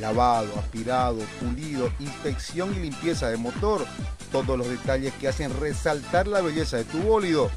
[0.00, 3.84] Lavado, aspirado, pulido, inspección y limpieza de motor.
[4.32, 7.50] Todos los detalles que hacen resaltar la belleza de tu bólido.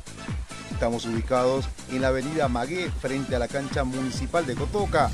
[0.71, 5.09] Estamos ubicados en la avenida Magué, frente a la cancha municipal de Cotoca.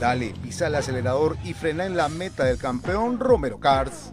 [0.00, 4.10] Dale, pisa el acelerador y frena en la meta del campeón Romero Cars.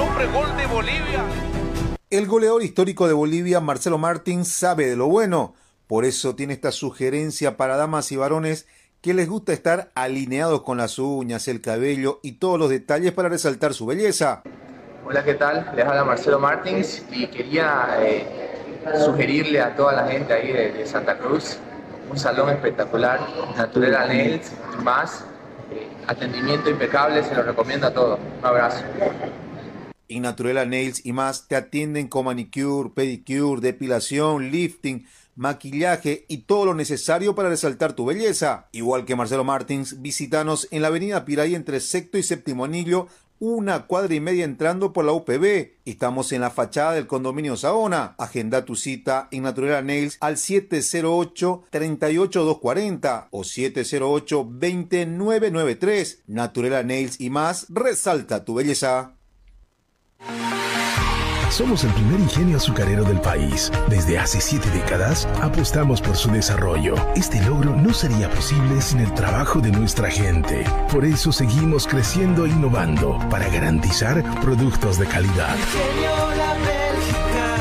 [0.00, 1.59] Hombre gol de Bolivia.
[2.10, 5.54] El goleador histórico de Bolivia, Marcelo Martín, sabe de lo bueno.
[5.86, 8.66] Por eso tiene esta sugerencia para damas y varones
[9.00, 13.28] que les gusta estar alineados con las uñas, el cabello y todos los detalles para
[13.28, 14.42] resaltar su belleza.
[15.06, 15.70] Hola, ¿qué tal?
[15.76, 18.26] Les habla Marcelo Martins y quería eh,
[19.04, 21.58] sugerirle a toda la gente ahí de, de Santa Cruz
[22.10, 23.20] un salón espectacular,
[23.56, 24.50] Natural Nails
[24.82, 25.24] más.
[25.70, 28.18] Eh, atendimiento impecable, se lo recomiendo a todos.
[28.40, 28.82] Un abrazo.
[30.10, 36.66] En Naturela Nails y más te atienden con manicure, pedicure, depilación, lifting, maquillaje y todo
[36.66, 38.66] lo necesario para resaltar tu belleza.
[38.72, 43.06] Igual que Marcelo Martins, visítanos en la avenida Piray entre sexto y séptimo anillo,
[43.38, 45.74] una cuadra y media entrando por la UPB.
[45.84, 48.16] Estamos en la fachada del condominio Saona.
[48.18, 56.18] Agenda tu cita en Naturela Nails al 708-38240 o 708-2993.
[56.26, 59.14] Naturela Nails y más, resalta tu belleza.
[61.50, 63.72] Somos el primer ingenio azucarero del país.
[63.88, 66.94] Desde hace siete décadas apostamos por su desarrollo.
[67.16, 70.64] Este logro no sería posible sin el trabajo de nuestra gente.
[70.92, 75.56] Por eso seguimos creciendo e innovando para garantizar productos de calidad.
[75.56, 77.56] Ingenio La Bélgica,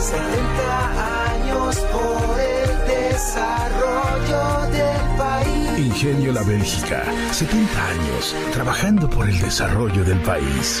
[0.00, 5.51] 70 años por el desarrollo del país.
[5.82, 10.80] Ingenio La Bélgica, 70 años trabajando por el desarrollo del país.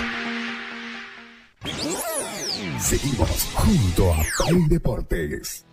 [2.78, 5.64] Seguimos junto a Play Deportes.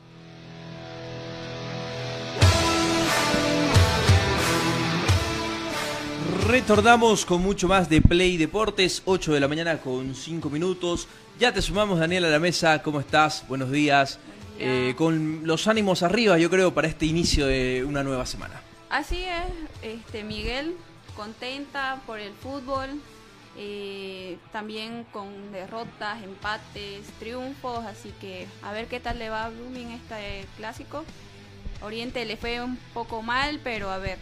[6.48, 11.08] Retornamos con mucho más de Play Deportes, 8 de la mañana con 5 minutos.
[11.40, 12.82] Ya te sumamos, Daniel, a la mesa.
[12.82, 13.46] ¿Cómo estás?
[13.48, 14.18] Buenos días.
[14.58, 18.62] Eh, con los ánimos arriba, yo creo, para este inicio de una nueva semana.
[18.90, 20.76] Así es, este Miguel,
[21.16, 22.90] contenta por el fútbol,
[23.56, 29.50] eh, también con derrotas, empates, triunfos, así que a ver qué tal le va a
[29.50, 31.04] Blooming este clásico.
[31.82, 34.18] Oriente le fue un poco mal, pero a ver.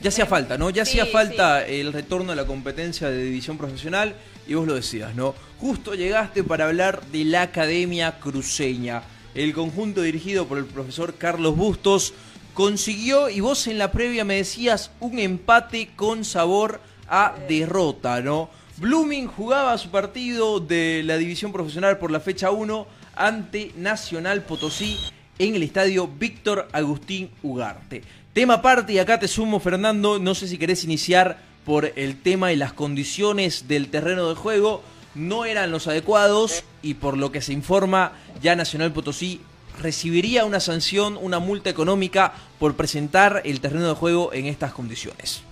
[0.00, 0.70] Ya hacía falta, ¿no?
[0.70, 4.14] Ya Sí, hacía falta el retorno a la competencia de división profesional
[4.46, 5.34] y vos lo decías, ¿no?
[5.58, 9.02] Justo llegaste para hablar de la Academia Cruceña.
[9.34, 12.14] El conjunto dirigido por el profesor Carlos Bustos
[12.56, 18.48] consiguió, y vos en la previa me decías, un empate con sabor a derrota, ¿no?
[18.78, 24.96] Blooming jugaba su partido de la división profesional por la fecha 1 ante Nacional Potosí
[25.38, 28.02] en el estadio Víctor Agustín Ugarte.
[28.32, 32.54] Tema aparte, y acá te sumo, Fernando, no sé si querés iniciar por el tema
[32.54, 34.82] y las condiciones del terreno de juego,
[35.14, 39.42] no eran los adecuados y por lo que se informa, ya Nacional Potosí
[39.80, 45.42] recibiría una sanción, una multa económica por presentar el terreno de juego en estas condiciones.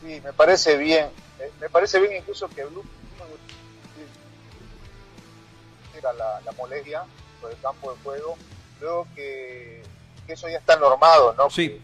[0.00, 1.08] Sí, me parece bien.
[1.60, 2.82] Me parece bien incluso que Blue
[5.96, 7.02] era la, la molestia
[7.40, 8.36] por el campo de juego.
[8.80, 9.82] Luego que,
[10.26, 11.50] que eso ya está normado, ¿no?
[11.50, 11.80] Sí.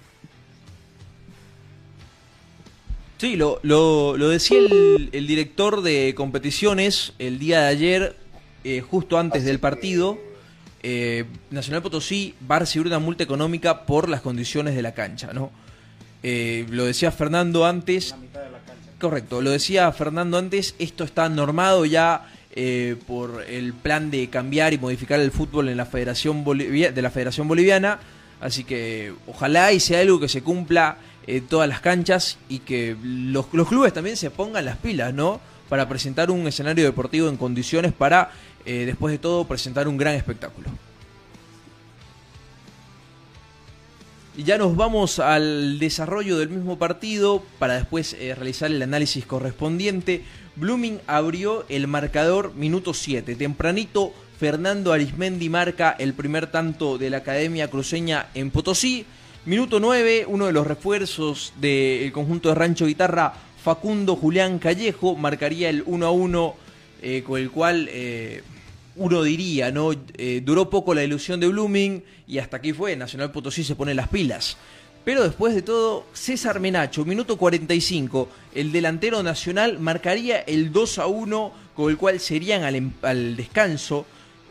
[3.18, 8.16] Sí, lo, lo, lo decía el, el director de competiciones el día de ayer,
[8.64, 10.18] eh, justo antes del partido.
[10.86, 15.32] Eh, Nacional Potosí va a recibir una multa económica por las condiciones de la cancha,
[15.32, 15.50] ¿no?
[16.22, 18.14] Eh, lo decía Fernando antes.
[19.00, 24.72] Correcto, lo decía Fernando antes, esto está normado ya eh, por el plan de cambiar
[24.74, 27.98] y modificar el fútbol en la Federación Bolivia- de la Federación Boliviana,
[28.40, 32.96] así que ojalá y sea algo que se cumpla en todas las canchas y que
[33.02, 35.40] los, los clubes también se pongan las pilas, ¿no?
[35.68, 38.30] Para presentar un escenario deportivo en condiciones para,
[38.64, 40.68] eh, después de todo, presentar un gran espectáculo.
[44.36, 49.24] Y ya nos vamos al desarrollo del mismo partido para después eh, realizar el análisis
[49.24, 50.24] correspondiente.
[50.56, 53.36] Blooming abrió el marcador minuto 7.
[53.36, 59.06] Tempranito, Fernando Arismendi marca el primer tanto de la Academia Cruceña en Potosí.
[59.46, 63.34] Minuto 9, uno de los refuerzos del conjunto de Rancho Guitarra,
[63.64, 66.54] Facundo Julián Callejo, marcaría el 1 a 1,
[67.00, 68.42] eh, con el cual eh,
[68.96, 69.92] uno diría, ¿no?
[70.18, 72.94] Eh, duró poco la ilusión de Blooming y hasta aquí fue.
[72.94, 74.58] Nacional Potosí se pone las pilas.
[75.02, 81.06] Pero después de todo, César Menacho, minuto 45, el delantero nacional marcaría el 2 a
[81.06, 84.04] 1, con el cual serían al, em- al descanso.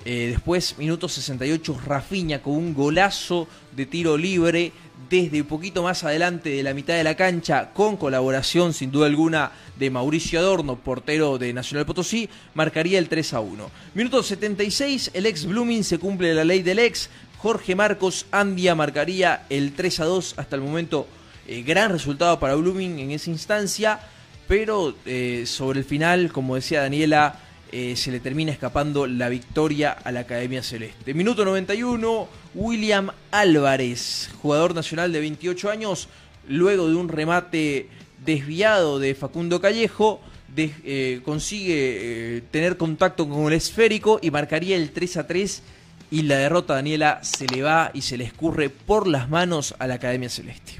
[0.06, 4.74] Eh, después, minuto 68, Rafiña con un golazo de tiro libre
[5.10, 9.06] desde un poquito más adelante de la mitad de la cancha, con colaboración sin duda
[9.06, 13.72] alguna de Mauricio Adorno, portero de Nacional Potosí, marcaría el 3 a 1.
[13.94, 17.10] Minuto 76, el ex Blooming se cumple la ley del ex.
[17.38, 21.08] Jorge Marcos Andia marcaría el 3 a 2 hasta el momento.
[21.48, 24.00] eh, gran resultado para Blooming en esa instancia,
[24.48, 27.40] pero eh, sobre el final, como decía Daniela,
[27.76, 31.14] eh, se le termina escapando la victoria a la Academia Celeste.
[31.16, 36.08] Minuto 91, William Álvarez, jugador nacional de 28 años,
[36.48, 37.90] luego de un remate
[38.24, 44.76] desviado de Facundo Callejo, de- eh, consigue eh, tener contacto con el esférico y marcaría
[44.76, 45.64] el 3 a 3
[46.12, 49.88] y la derrota Daniela se le va y se le escurre por las manos a
[49.88, 50.74] la Academia Celeste.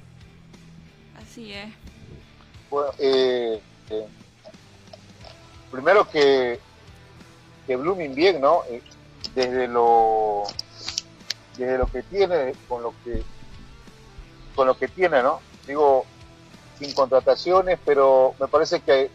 [1.20, 1.70] Así es.
[2.70, 4.04] Bueno, eh, eh,
[5.72, 6.60] primero que,
[7.66, 8.64] que Blooming bien, ¿no?
[8.70, 8.82] Eh,
[9.36, 10.44] desde lo
[11.58, 13.24] desde lo que tiene con lo que
[14.56, 15.40] con lo que tiene, ¿no?
[15.66, 16.06] Digo,
[16.80, 19.10] sin contrataciones, pero me parece que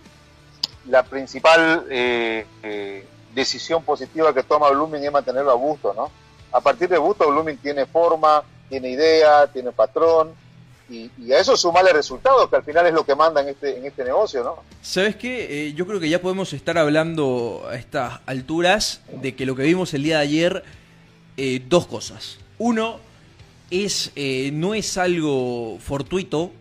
[0.87, 6.11] la principal eh, eh, decisión positiva que toma Blooming es mantenerlo a Busto, ¿no?
[6.53, 10.35] A partir de Busto, Blooming tiene forma, tiene idea, tiene patrón,
[10.89, 13.85] y, a eso sumarle resultados, que al final es lo que manda en este, en
[13.85, 14.63] este negocio, ¿no?
[14.83, 15.69] ¿Sabes qué?
[15.69, 19.63] Eh, yo creo que ya podemos estar hablando a estas alturas de que lo que
[19.63, 20.65] vimos el día de ayer,
[21.37, 22.39] eh, dos cosas.
[22.59, 23.01] Uno,
[23.71, 26.53] es, eh, no es algo fortuito,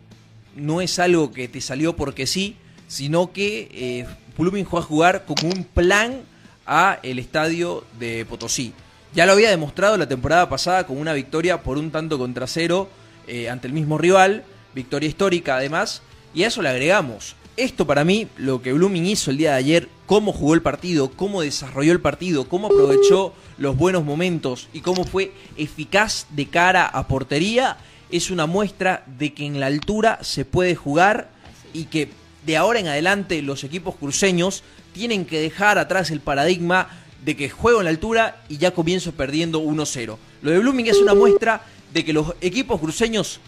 [0.56, 2.58] no es algo que te salió porque sí,
[2.88, 4.08] sino que eh,
[4.38, 6.22] Blooming fue a jugar con un plan
[6.66, 8.74] a el estadio de Potosí.
[9.14, 12.90] Ya lo había demostrado la temporada pasada con una victoria por un tanto contra cero
[13.28, 16.02] eh, ante el mismo rival, victoria histórica además,
[16.34, 17.36] y a eso le agregamos.
[17.58, 21.10] Esto para mí, lo que Blooming hizo el día de ayer, cómo jugó el partido,
[21.10, 26.86] cómo desarrolló el partido, cómo aprovechó los buenos momentos y cómo fue eficaz de cara
[26.86, 27.78] a portería,
[28.12, 31.30] es una muestra de que en la altura se puede jugar
[31.74, 32.10] y que
[32.46, 34.64] de ahora en adelante los equipos cruceños
[34.94, 36.90] tienen que dejar atrás el paradigma
[37.26, 40.18] de que juego en la altura y ya comienzo perdiendo 1-0.
[40.42, 41.62] Lo de Blooming es una muestra
[41.94, 43.40] de que los equipos cruceños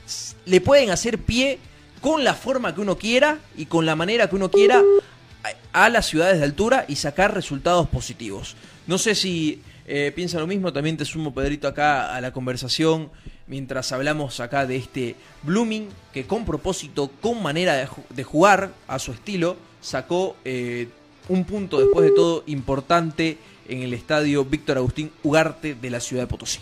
[0.45, 1.59] le pueden hacer pie
[2.01, 4.81] con la forma que uno quiera y con la manera que uno quiera
[5.73, 8.55] a, las ciudades de altura y sacar resultados positivos.
[8.87, 13.09] No sé si eh, piensa lo mismo, también te sumo Pedrito acá a la conversación
[13.47, 19.11] mientras hablamos acá de este Blooming que con propósito, con manera de jugar a su
[19.11, 20.87] estilo, sacó eh,
[21.27, 23.37] un punto después de todo importante
[23.67, 26.59] en el estadio Víctor Agustín Ugarte de la ciudad de Potosí.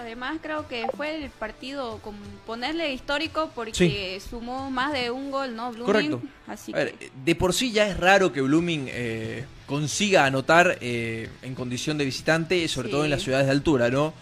[0.00, 2.14] Además creo que fue el partido con
[2.46, 5.70] ponerle histórico porque sumó más de un gol, ¿no?
[5.72, 5.86] Blooming?
[5.86, 6.22] Correcto.
[6.46, 11.28] Así ver, que de por sí ya es raro que Blooming eh, consiga anotar eh,
[11.42, 12.92] en condición de visitante, sobre Sí.
[12.92, 14.12] todo en las ciudades de altura, ¿no?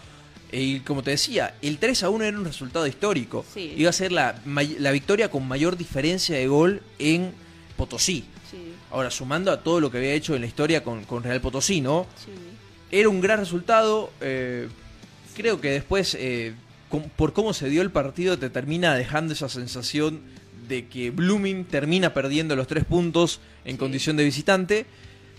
[0.53, 3.45] Eh, Y como te decía, el 3 a 1 era un resultado histórico.
[3.55, 3.75] Sí.
[3.77, 7.33] Iba a ser la, la victoria con mayor diferencia de gol en
[7.77, 8.25] Potosí.
[8.51, 11.41] sí, Ahora, sumando a todo lo que había hecho en la historia con, con Real
[11.41, 12.07] Potosí, ¿no?
[12.25, 12.33] sí.
[12.91, 14.11] Era un gran resultado.
[14.23, 14.67] eh,
[15.39, 16.53] creo que después, eh,
[17.17, 20.21] por cómo se dio el partido, te termina dejando esa sensación
[20.69, 23.79] de que Blooming termina perdiendo los tres puntos en Sí.
[23.79, 24.87] condición de visitante.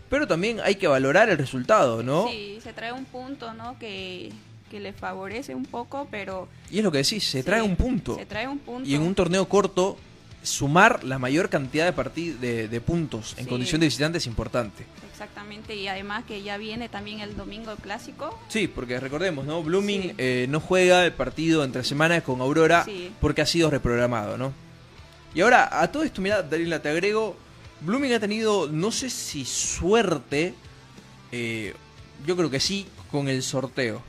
[0.10, 2.28] Pero también hay que valorar el resultado, ¿no?
[2.30, 3.78] Sí, se trae un punto, ¿no?
[3.78, 4.32] Que,
[4.72, 7.76] que le favorece un poco, pero Y es lo que decís, se Sí, trae un
[7.76, 8.16] punto.
[8.16, 8.89] se trae un punto.
[8.89, 9.97] Y en un torneo corto,
[10.44, 13.50] sumar la mayor cantidad de, partid- de, de puntos en Sí.
[13.50, 14.86] condición de visitante es importante.
[15.12, 18.40] Exactamente, y además que ya viene también el domingo el clásico.
[18.48, 19.62] Sí, porque recordemos, ¿no?
[19.62, 23.12] Blooming eh, no juega el partido entre semanas con Aurora Sí.
[23.20, 24.54] porque ha sido reprogramado, ¿no?
[25.36, 27.36] Y ahora, a todo esto, mira, Daniela, te agrego,
[27.82, 30.54] Blooming ha tenido, no sé si suerte,
[31.32, 31.74] eh,
[32.26, 34.02] yo creo que sí, con el sorteo.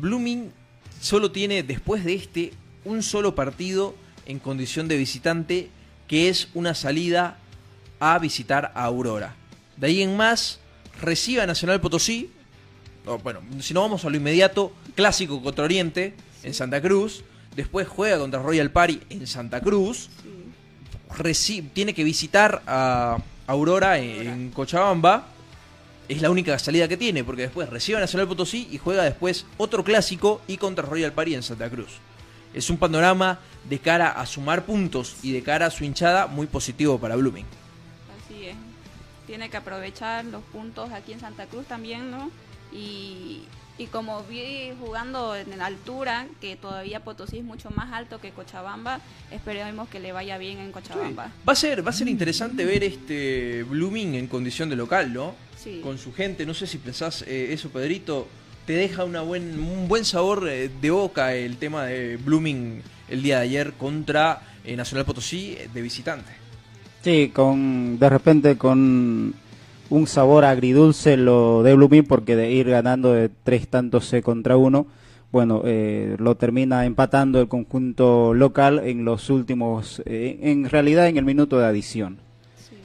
[0.00, 0.52] Blooming
[1.00, 2.52] solo tiene, después de este,
[2.84, 3.94] un solo partido
[4.30, 5.68] en condición de visitante,
[6.08, 7.36] que es una salida
[7.98, 9.34] a visitar a Aurora.
[9.76, 10.60] De ahí en más,
[11.00, 12.30] recibe a Nacional Potosí,
[13.22, 17.24] bueno, si no vamos a lo inmediato, clásico contra Oriente en Santa Cruz,
[17.56, 20.10] después juega contra Royal Party en Santa Cruz,
[21.16, 25.26] reci- tiene que visitar a Aurora en, en Cochabamba,
[26.08, 29.46] es la única salida que tiene, porque después recibe a Nacional Potosí y juega después
[29.58, 31.98] otro clásico y contra Royal Party en Santa Cruz.
[32.52, 33.38] Es un panorama
[33.68, 37.46] de cara a sumar puntos y de cara a su hinchada muy positivo para Blooming.
[38.24, 38.56] Así es.
[39.26, 42.30] Tiene que aprovechar los puntos aquí en Santa Cruz también, ¿no?
[42.72, 43.42] Y,
[43.78, 49.00] y como vi jugando en altura, que todavía Potosí es mucho más alto que Cochabamba,
[49.30, 51.32] esperemos que le vaya bien en Cochabamba.
[51.48, 55.34] Va a ser, va a ser interesante ver este Blooming en condición de local, ¿no?
[55.56, 55.80] Sí.
[55.82, 56.44] Con su gente.
[56.44, 58.28] No sé si pensás eh, eso, Pedrito.
[58.70, 63.20] Te deja una buen, un buen sabor eh, de boca el tema de Blooming el
[63.20, 66.30] día de ayer contra eh, Nacional Potosí eh, de visitante.
[67.02, 69.34] Sí, con de repente con
[69.90, 74.86] un sabor agridulce lo de Blooming porque de ir ganando de tres tantos contra uno,
[75.32, 81.24] bueno, eh, lo termina empatando el conjunto local en los últimos, en realidad en el
[81.24, 82.29] minuto de adición.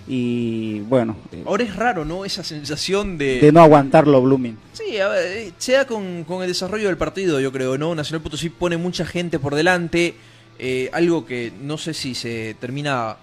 [0.08, 2.26] Y bueno, eh, Ahora es raro, ¿no?
[2.26, 3.40] Esa sensación de...
[3.40, 4.58] de no aguantarlo Blooming.
[4.74, 7.96] Sí, a ver, eh, se da con, con el desarrollo del partido, yo creo, ¿no?
[7.96, 10.14] Nacional Potosí pone mucha gente por delante,
[10.60, 13.18] eh, algo que no sé si se termina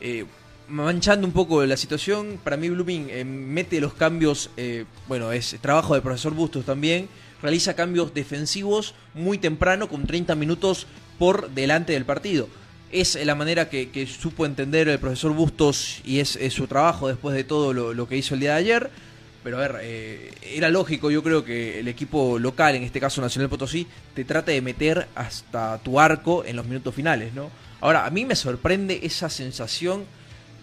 [0.00, 0.26] eh,
[0.68, 2.38] manchando un poco la situación.
[2.42, 7.08] Para mí Blooming eh, mete los cambios, eh, bueno, es trabajo del profesor Bustos también,
[7.42, 10.86] realiza cambios defensivos muy temprano, con 30 minutos
[11.18, 12.48] por delante del partido.
[12.92, 17.34] Es la manera que, que supo entender el profesor Bustos y es, su trabajo después
[17.34, 18.90] de todo lo, que hizo el día de ayer.
[19.42, 23.20] Pero a ver, eh, era lógico, yo creo que el equipo local, en este caso
[23.20, 27.50] Nacional Potosí, te trate de meter hasta tu arco en los minutos finales, ¿no?
[27.80, 30.04] Ahora, a mí me sorprende esa sensación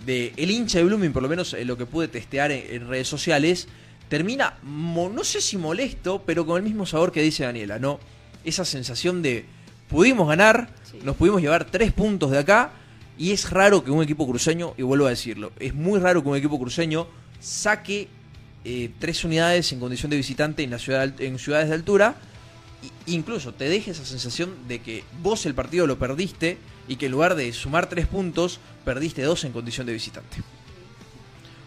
[0.05, 3.07] de el hincha de Blooming, por lo menos en lo que pude testear en, redes
[3.07, 3.67] sociales,
[4.09, 7.99] termina, no sé si molesto, pero con el mismo sabor que dice Daniela, ¿no?
[8.43, 9.45] Esa sensación de
[9.89, 10.69] pudimos ganar,
[11.03, 12.71] nos pudimos llevar tres puntos de acá,
[13.17, 16.29] y es raro que un equipo cruceño, y vuelvo a decirlo, es muy raro que
[16.29, 17.07] un equipo cruceño
[17.39, 18.07] saque
[18.65, 22.15] eh, tres unidades en condición de visitante en, la ciudad, en ciudades de altura,
[23.07, 26.57] y- incluso te deje esa sensación de que vos el partido lo perdiste
[26.87, 30.37] y que en lugar de sumar tres puntos, perdiste dos en condición de visitante.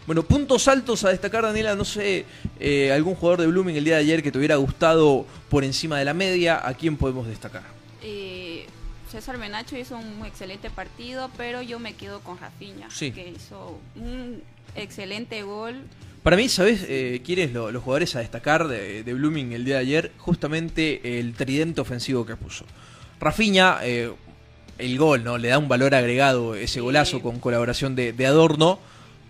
[0.05, 2.25] Bueno, puntos altos a destacar, Daniela, no sé,
[2.59, 5.99] eh, algún jugador de Blooming el día de ayer que te hubiera gustado por encima
[5.99, 7.76] de la media, ¿a quién podemos destacar?
[9.07, 13.11] Eh, César Menacho hizo un excelente partido, pero yo me quedo con Rafinha, Sí.
[13.11, 14.41] que hizo un
[14.75, 15.81] excelente gol.
[16.23, 19.75] Para mí, ¿sabes eh, quiénes lo- los jugadores a destacar de, de Blooming el día
[19.75, 20.11] de ayer?
[20.17, 22.65] Justamente el tridente ofensivo que puso.
[23.19, 24.11] Rafinha, eh,
[24.77, 25.37] el gol, ¿no?
[25.37, 28.79] Le da un valor agregado ese golazo con colaboración de, de Adorno,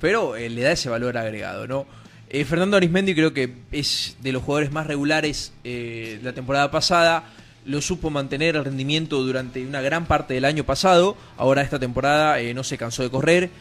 [0.02, 1.86] pero eh, le da ese valor agregado, ¿no?
[2.30, 6.70] Eh, Fernando Arismendi creo que es de los jugadores más regulares eh, de la temporada
[6.72, 7.24] pasada.
[7.68, 11.16] Lo supo mantener el rendimiento durante una gran parte del año pasado.
[11.38, 13.52] Ahora esta temporada eh, no se cansó de correr.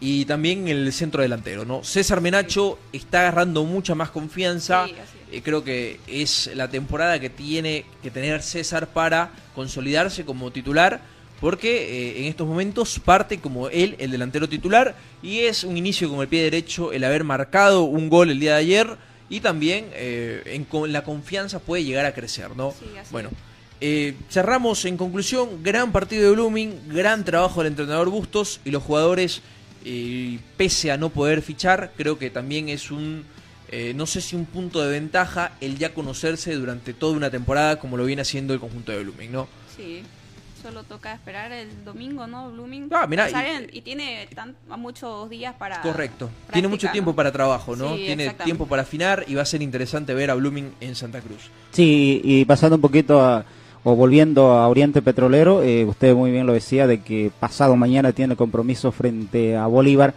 [0.00, 1.82] Y también el centro delantero, ¿no?
[1.82, 4.86] César Menacho está agarrando mucha más confianza.
[5.32, 11.00] Eh, creo que es la temporada que tiene que tener César para consolidarse como titular.
[11.40, 14.94] Porque eh, en estos momentos parte como él, el delantero titular.
[15.22, 18.52] Y es un inicio con el pie derecho el haber marcado un gol el día
[18.52, 18.96] de ayer.
[19.28, 22.74] Y también eh, en con la confianza puede llegar a crecer, ¿no?
[23.10, 23.30] bueno,
[23.80, 28.82] eh, cerramos en conclusión, gran partido de Blooming, gran trabajo del entrenador Bustos y los
[28.82, 29.42] jugadores,
[29.84, 33.24] eh, pese a no poder fichar, creo que también es un,
[33.70, 37.78] eh, no sé si un punto de ventaja el ya conocerse durante toda una temporada
[37.78, 39.46] como lo viene haciendo el conjunto de Blooming, ¿no?
[39.76, 40.02] Sí,
[40.62, 42.50] solo toca esperar el domingo, ¿no?
[42.50, 42.88] Blooming.
[42.92, 45.80] Ah, mirá, y- en- y, tiene tan, muchos días para.
[45.82, 46.30] Correcto.
[46.52, 47.16] Tiene mucho tiempo ¿no?
[47.16, 47.94] para trabajo, ¿no?
[47.96, 51.20] Sí, Tiene tiempo para afinar y va a ser interesante ver a Blooming en Santa
[51.20, 51.50] Cruz.
[51.72, 53.44] Sí, y pasando un poquito a,
[53.88, 58.10] o volviendo a Oriente Petrolero, eh, usted muy bien lo decía de que pasado mañana
[58.10, 60.12] tiene compromiso frente a Bolívar,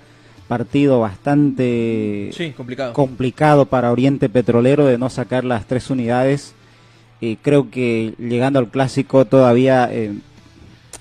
[0.48, 2.94] partido bastante Sí, complicado.
[2.94, 6.56] complicado para Oriente Petrolero de no sacar las tres unidades.
[7.22, 10.14] Y creo que llegando al clásico todavía eh,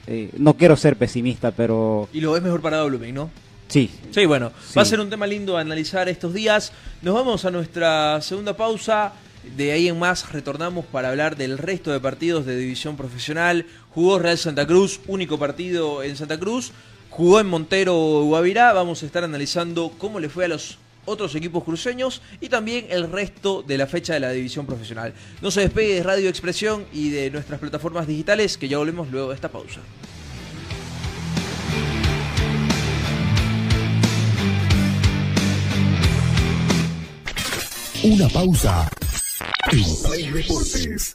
[0.07, 3.31] eh, no quiero ser pesimista, pero Y lo ves mejor parado Blooming, ¿no?
[3.69, 3.91] sí.
[4.11, 4.75] Sí, bueno, Sí.
[4.77, 6.73] va a ser un tema lindo a analizar estos días.
[7.01, 9.13] Nos vamos a nuestra segunda pausa.
[9.57, 13.67] De ahí en más retornamos para hablar del resto de partidos de división profesional.
[13.91, 16.73] Jugó Real Santa Cruz, único partido en Santa Cruz.
[17.11, 18.73] Jugó en Montero Guavirá.
[18.73, 20.79] Vamos a estar analizando cómo le fue a los
[21.09, 25.15] otros equipos cruceños y también el resto de la fecha de la división profesional.
[25.41, 29.31] No se despegue de Radio Expresión y de nuestras plataformas digitales, que ya volvemos luego
[29.31, 29.81] de esta pausa.
[38.05, 38.89] Una pausa.
[39.71, 41.15] En Play Deportes.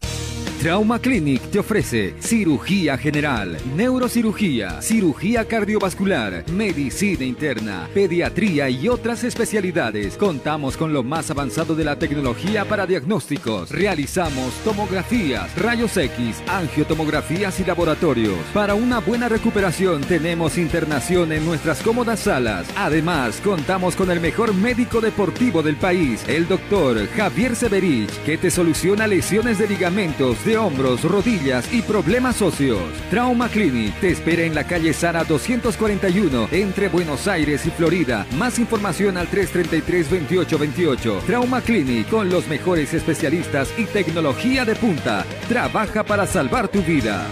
[0.63, 10.15] Trauma Clinic te ofrece cirugía general, neurocirugía, cirugía cardiovascular, medicina interna, pediatría y otras especialidades.
[10.15, 13.71] Contamos con lo más avanzado de la tecnología para diagnósticos.
[13.71, 18.39] Realizamos tomografías, rayos X, angiotomografías y laboratorios.
[18.53, 22.67] Para una buena recuperación tenemos internación en nuestras cómodas salas.
[22.77, 28.49] Además, contamos con el mejor médico deportivo del país, el doctor Javier Severich, que te
[28.49, 32.91] soluciona lesiones de ligamentos, de hombros, rodillas y problemas óseos.
[33.09, 38.25] Trauma Clinic te espera en la calle Sara 241 entre Buenos Aires y Florida.
[38.37, 41.21] Más información al 333-2828.
[41.21, 45.25] Trauma Clinic con los mejores especialistas y tecnología de punta.
[45.47, 47.25] Trabaja para salvar tu vida.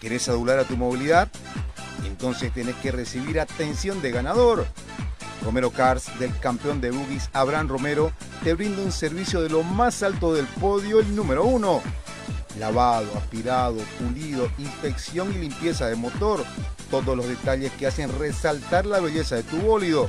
[0.00, 1.28] ¿Querés adular a tu movilidad?
[2.04, 4.66] Entonces tenés que recibir atención de ganador.
[5.44, 10.02] Romero Cars, del campeón de boogies Abraham Romero, te brinda un servicio de lo más
[10.02, 11.82] alto del podio, el número uno.
[12.58, 16.44] Lavado, aspirado, pulido, inspección y limpieza de motor.
[16.90, 20.08] Todos los detalles que hacen resaltar la belleza de tu bólido.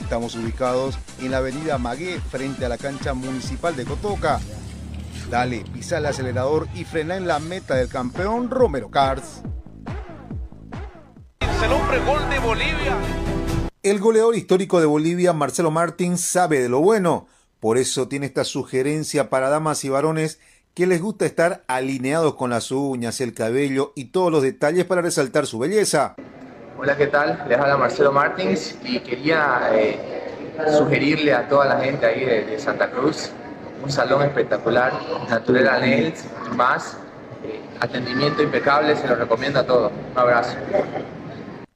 [0.00, 4.40] Estamos ubicados en la avenida Magué, frente a la cancha municipal de Cotoca.
[5.30, 9.42] Dale, pisa el acelerador y frena en la meta del campeón Romero Cars.
[11.40, 12.96] El hombre gol de Bolivia.
[13.84, 17.28] El goleador histórico de Bolivia, Marcelo Martins, sabe de lo bueno.
[17.60, 20.40] Por eso tiene esta sugerencia para damas y varones
[20.74, 25.00] que les gusta estar alineados con las uñas, el cabello y todos los detalles para
[25.00, 26.16] resaltar su belleza.
[26.76, 27.44] Hola, ¿qué tal?
[27.48, 29.96] Les habla Marcelo Martins y quería eh,
[30.76, 33.30] sugerirle a toda la gente ahí de, Santa Cruz
[33.80, 34.92] un salón espectacular,
[35.30, 36.24] Naturela Nails
[36.56, 36.96] más.
[37.44, 39.92] eh, atendimiento impecable, se lo recomiendo a todos.
[40.12, 40.56] Un abrazo.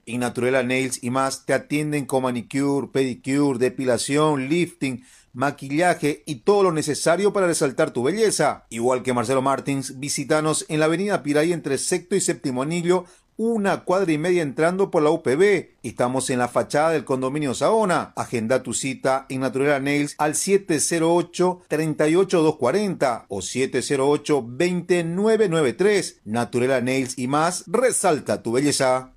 [0.05, 6.63] En Naturela Nails y más te atienden con manicure, pedicure, depilación, lifting, maquillaje y todo
[6.63, 8.65] lo necesario para resaltar tu belleza.
[8.69, 13.03] Igual que Marcelo Martins, visítanos en la avenida Piray entre sexto y séptimo anillo,
[13.35, 15.71] una cuadra y media entrando por la UPB.
[15.81, 18.13] Estamos en la fachada del condominio Saona.
[18.15, 26.17] Agenda tu cita en Naturela Nails al 708-38240 o 708-2993.
[26.25, 29.12] Naturela Nails y más, resalta tu belleza.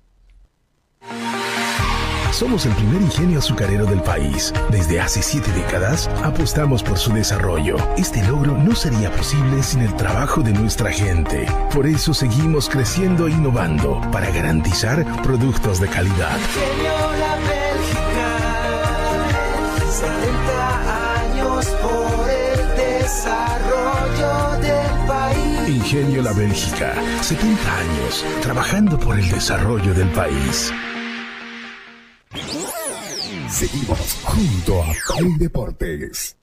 [2.37, 4.53] Somos el primer ingenio azucarero del país.
[4.69, 7.77] Desde hace siete décadas apostamos por su desarrollo.
[7.97, 11.47] Este logro no sería posible sin el trabajo de nuestra gente.
[11.73, 16.37] Por eso seguimos creciendo e innovando para garantizar productos de calidad.
[16.37, 18.37] Ingenio La Bélgica,
[19.89, 25.69] 70 años por el desarrollo del país.
[25.69, 30.71] Ingenio La Bélgica, 70 años trabajando por el desarrollo del país.
[33.49, 36.35] Seguimos junto a Play Deportes.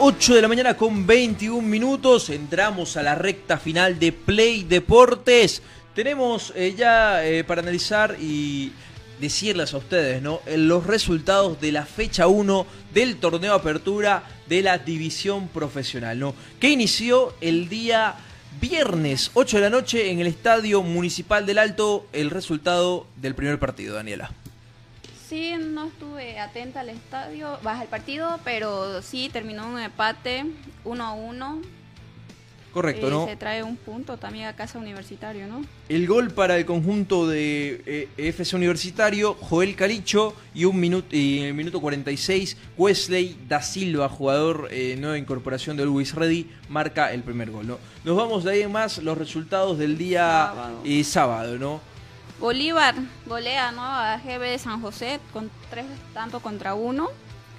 [0.00, 5.60] Ocho de la mañana con 21 minutos, entramos a la recta final de Play Deportes.
[5.98, 8.70] Tenemos eh, ya eh, para analizar y
[9.18, 10.40] decirles a ustedes, ¿no?
[10.46, 16.36] Eh, Los resultados de la fecha 1 del torneo Apertura de la División Profesional, ¿no?
[16.60, 18.14] Que inició el día
[18.60, 23.58] viernes, 8 de la noche, en el Estadio Municipal del Alto, el resultado del primer
[23.58, 24.30] partido, Daniela.
[25.28, 30.46] Sí, no estuve atenta al estadio, baja el partido, pero sí terminó un empate
[30.84, 31.77] 1 a 1.
[32.78, 33.26] Correcto, Eh, ¿no?
[33.26, 35.62] Se trae un punto también a casa universitario, ¿no?
[35.88, 41.40] El gol para el conjunto de eh, FC Universitario, Joel Caricho, y un minuto y
[41.40, 47.12] en el minuto 46, Wesley da Silva, jugador eh, nueva incorporación de Luis Ready, marca
[47.12, 47.66] el primer gol.
[47.66, 47.78] ¿no?
[48.04, 50.22] Nos vamos de ahí en más los resultados del día
[50.52, 50.80] Sábado.
[50.84, 51.80] eh, sábado, ¿no?
[52.40, 52.94] Bolívar
[53.26, 53.82] golea ¿no?
[53.82, 57.08] a GB de San José con tres tanto contra uno.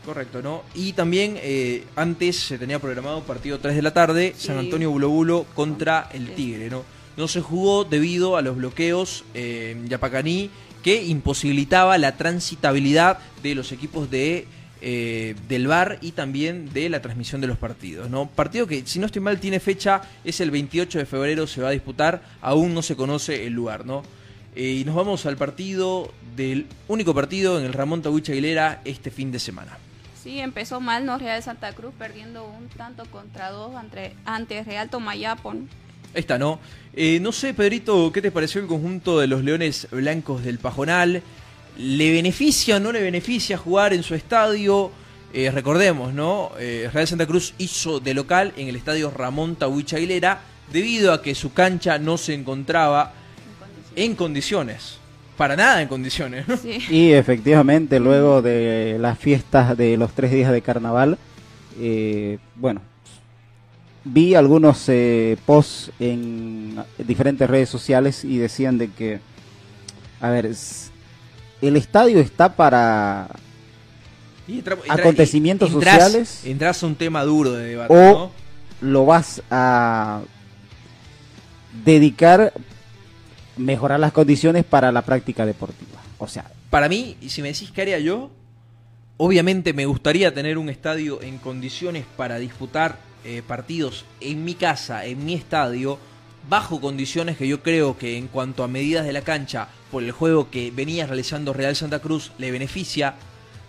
[0.10, 0.64] Correcto, ¿no?
[0.74, 4.48] Y también eh, antes se tenía programado partido 3 de la tarde, Sí.
[4.48, 6.84] San Antonio Bulo Bulo contra el Tigre, ¿no?
[7.16, 10.50] No se jugó debido a los bloqueos eh, en Yapacaní
[10.82, 14.48] que imposibilitaba la transitabilidad de los equipos de
[14.82, 18.28] eh, del VAR y también de la transmisión de los partidos, ¿no?
[18.30, 21.68] Partido que, si no estoy mal, tiene fecha, es el 28 de febrero, se va
[21.68, 24.02] a disputar, aún no se conoce el lugar, ¿no?
[24.56, 29.12] Eh, y nos vamos al partido del único partido en el Ramón Tawich Aguilera este
[29.12, 29.78] fin de semana.
[30.22, 31.18] Sí, empezó mal, ¿no?
[31.18, 35.54] Real Santa Cruz perdiendo un tanto contra dos ante, ante Real Tomayapo.
[35.54, 35.62] ¿no?
[36.14, 36.60] Ahí está, ¿no?
[36.94, 41.24] Eh, no sé, Pedrito, ¿qué te pareció el conjunto de los Leones Blancos del Pajonal?
[41.78, 44.92] ¿Le beneficia o no le beneficia jugar en su estadio?
[45.32, 46.52] Eh, recordemos, ¿no?
[46.60, 50.42] Eh, Real Santa Cruz hizo de local en el estadio Ramón Tawich Aguilera
[50.74, 53.14] debido a que su cancha no se encontraba
[53.96, 54.99] en condiciones.
[55.40, 56.58] Para nada en condiciones, ¿no?
[56.58, 56.80] Sí.
[56.90, 61.18] Y efectivamente, luego de las fiestas de los tres días de carnaval,
[61.80, 62.82] eh, bueno,
[64.04, 69.22] vi algunos eh, posts en diferentes redes sociales y decían de que,
[70.20, 70.52] a ver,
[71.62, 73.30] el estadio está para
[74.46, 76.42] Y entra- entra- Acontecimientos entras- sociales.
[76.46, 78.32] Entras a un tema duro de debate, o ¿no?
[78.82, 80.20] lo vas a
[81.86, 82.52] dedicar
[83.60, 86.02] mejorar las condiciones para la práctica deportiva.
[86.18, 88.32] O sea, Para mí, si me decís qué haría yo,
[89.18, 95.06] obviamente me gustaría tener un estadio en condiciones para disputar eh, partidos en mi casa,
[95.06, 96.00] en mi estadio,
[96.50, 100.12] bajo condiciones que yo creo que en cuanto a medidas de la cancha, por el
[100.12, 103.16] juego que venía realizando Real Santa Cruz, le beneficia,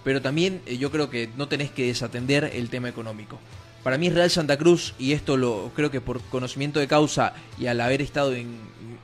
[0.05, 3.39] pero también eh, yo creo que no tenés que desatender el tema económico.
[3.83, 7.67] Para mí Real Santa Cruz, y esto lo creo que por conocimiento de causa y
[7.67, 8.59] al haber estado en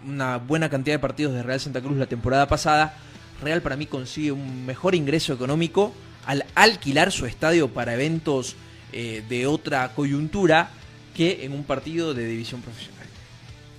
[0.06, 2.94] una buena cantidad de partidos de Real Santa Cruz la temporada pasada,
[3.42, 5.92] Real para mí consigue un mejor ingreso económico
[6.24, 8.56] al alquilar su estadio para eventos
[8.92, 10.70] eh, de otra coyuntura
[11.14, 13.06] que en un partido de división profesional.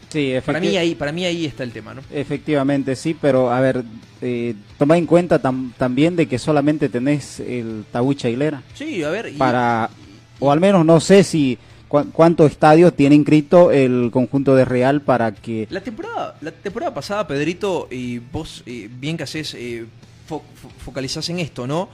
[0.09, 2.01] sí, Para mí ahí, para mí ahí está el tema, ¿no?
[2.11, 3.84] Efectivamente, sí, pero a ver,
[4.21, 9.09] eh, toma en cuenta tam- también de que solamente tenés el Tabucha Hilera Sí, a
[9.09, 9.89] ver, y- para,
[10.39, 11.57] o al menos no sé si
[11.88, 16.93] cu- cuánto estadio tiene inscrito el conjunto de Real para que La temporada, la temporada
[16.93, 19.85] pasada, Pedrito, y vos eh, bien que haces, eh,
[20.29, 21.89] fo- fo- focalizás en esto, ¿no?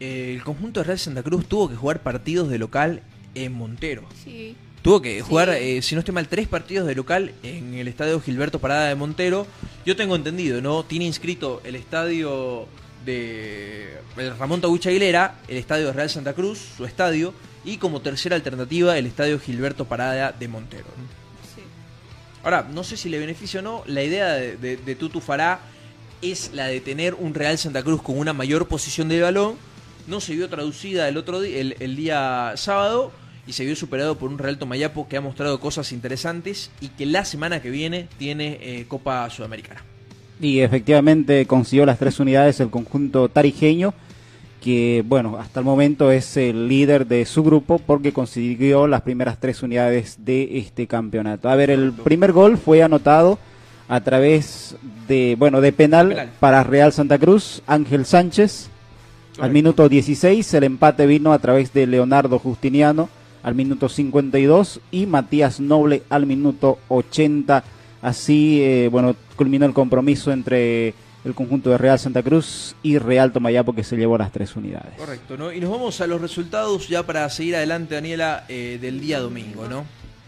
[0.00, 3.02] Eh, el conjunto de Real Santa Cruz tuvo que jugar partidos de local
[3.34, 4.02] en Montero.
[4.24, 4.54] Sí.
[4.82, 5.78] Tuvo que jugar, Sí.
[5.78, 8.94] eh, si no estoy mal, tres partidos de local en el estadio Gilberto Parada de
[8.94, 9.46] Montero.
[9.84, 10.84] Yo tengo entendido, ¿no?
[10.84, 12.66] Tiene inscrito el estadio
[13.04, 17.34] de el Ramón Tahuicha Aguilera, el estadio de Real Santa Cruz, su estadio,
[17.64, 20.86] y como tercera alternativa el estadio Gilberto Parada de Montero.
[22.44, 25.60] Ahora, no sé si le beneficia o no, la idea de, de, de Tutu Fará
[26.22, 29.56] es la de tener un Real Santa Cruz con una mayor posición de balón.
[30.06, 33.12] No se vio traducida el otro día, el, el día sábado
[33.46, 37.06] y se vio superado por un Real Tomayapo que ha mostrado cosas interesantes y que
[37.06, 39.82] la semana que viene tiene eh, Copa Sudamericana.
[40.40, 43.94] y efectivamente consiguió las tres unidades el conjunto tarijeño
[44.68, 49.40] que bueno hasta el momento es el líder de su grupo porque consiguió las primeras
[49.40, 51.48] tres unidades de este campeonato.
[51.48, 53.38] A ver, el primer gol fue anotado
[53.88, 54.76] a través
[55.08, 56.30] de bueno de penal, Penal.
[56.38, 58.68] para Real Santa Cruz, Ángel Sánchez.
[59.40, 63.08] Al minuto 16 el empate vino a través de Leonardo Justiniano
[63.42, 67.64] al minuto 52 y Matías Noble al minuto 80.
[68.02, 70.92] Así, eh, bueno, culminó el compromiso entre
[71.24, 74.94] el conjunto de Real Santa Cruz y Real Tomayapo que se llevó las tres unidades.
[74.96, 75.52] Correcto, ¿no?
[75.52, 79.66] Y nos vamos a los resultados ya para seguir adelante, Daniela, eh, del día domingo,
[79.68, 79.84] ¿no?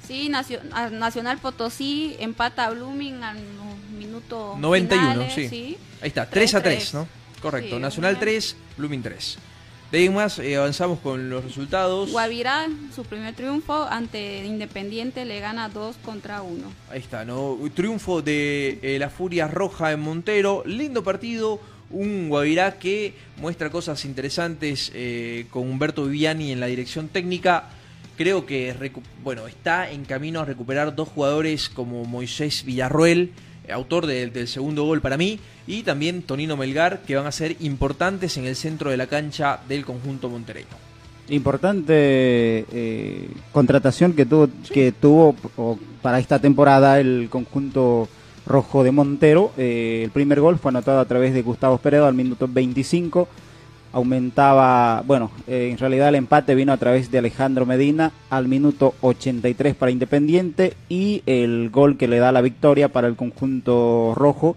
[0.06, 5.76] Sí, Nacio- a- Nacional Potosí empata a Blooming al nu- minuto 91, finales, sí.
[6.02, 6.94] Ahí está, 3 a 3, 3-3.
[6.94, 7.08] ¿no?
[7.40, 8.34] Correcto, Sí, Nacional muy bien.
[8.34, 9.38] 3, Blooming 3.
[9.90, 12.12] De ahí más, eh, avanzamos con los resultados.
[12.12, 16.64] Guavirá, su primer triunfo ante Independiente, le gana 2 contra 1.
[16.90, 17.58] Ahí está, ¿no?
[17.74, 20.62] Triunfo de eh, la Furia Roja en Montero.
[20.64, 21.60] Lindo partido.
[21.90, 27.70] Un Guavirá que muestra cosas interesantes eh, con Humberto Viviani en la dirección técnica.
[28.16, 28.92] Creo que
[29.24, 33.32] bueno, está en camino a recuperar dos jugadores como Moisés Villarroel, eh,
[33.72, 37.56] autor del- del segundo gol para mí, y también Tonino Melgar, que van a ser
[37.60, 40.66] importantes en el centro de la cancha del conjunto montereño.
[41.28, 41.94] Importante
[42.72, 48.08] eh, contratación que tuvo, que tuvo o, para esta temporada el conjunto
[48.46, 49.52] rojo de Montero.
[49.56, 53.28] Eh, el primer gol fue anotado a través de Gustavo Peredo al minuto 25.
[53.92, 58.94] Aumentaba, bueno, eh, en realidad el empate vino a través de Alejandro Medina al minuto
[59.00, 64.56] 83 para Independiente y el gol que le da la victoria para el conjunto rojo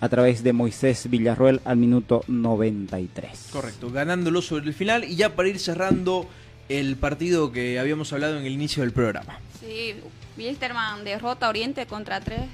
[0.00, 3.48] a través de Moisés Villarruel al minuto 93.
[3.52, 6.26] Correcto, ganándolo sobre el final y ya para ir cerrando
[6.68, 9.38] el partido que habíamos hablado en el inicio del programa.
[9.60, 9.94] Sí,
[10.36, 12.48] Wilsterman derrota a Oriente contra tres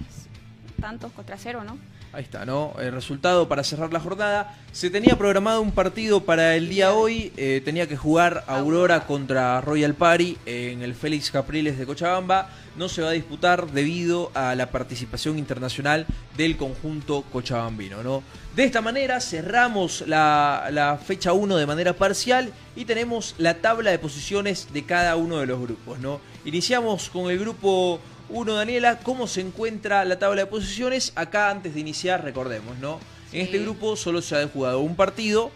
[0.80, 1.78] tantos contra cero, ¿no?
[2.12, 2.74] Ahí está, ¿no?
[2.80, 4.58] El resultado para cerrar la jornada.
[4.72, 7.32] Se tenía programado un partido para el día hoy.
[7.36, 12.50] eh, tenía que jugar Aurora contra Royal Party en el Félix Capriles de Cochabamba.
[12.76, 16.04] No se va a disputar debido a la participación internacional
[16.36, 18.24] del conjunto cochabambino, ¿no?
[18.56, 23.92] De esta manera cerramos la, la fecha 1 de manera parcial y tenemos la tabla
[23.92, 26.20] de posiciones de cada uno de los grupos, ¿no?
[26.44, 28.00] Iniciamos con el grupo
[28.30, 31.12] 1, Daniela, ¿cómo se encuentra la tabla de posiciones?
[31.16, 33.00] Acá antes de iniciar, recordemos, ¿no?
[33.32, 35.50] En este grupo solo se ha jugado un partido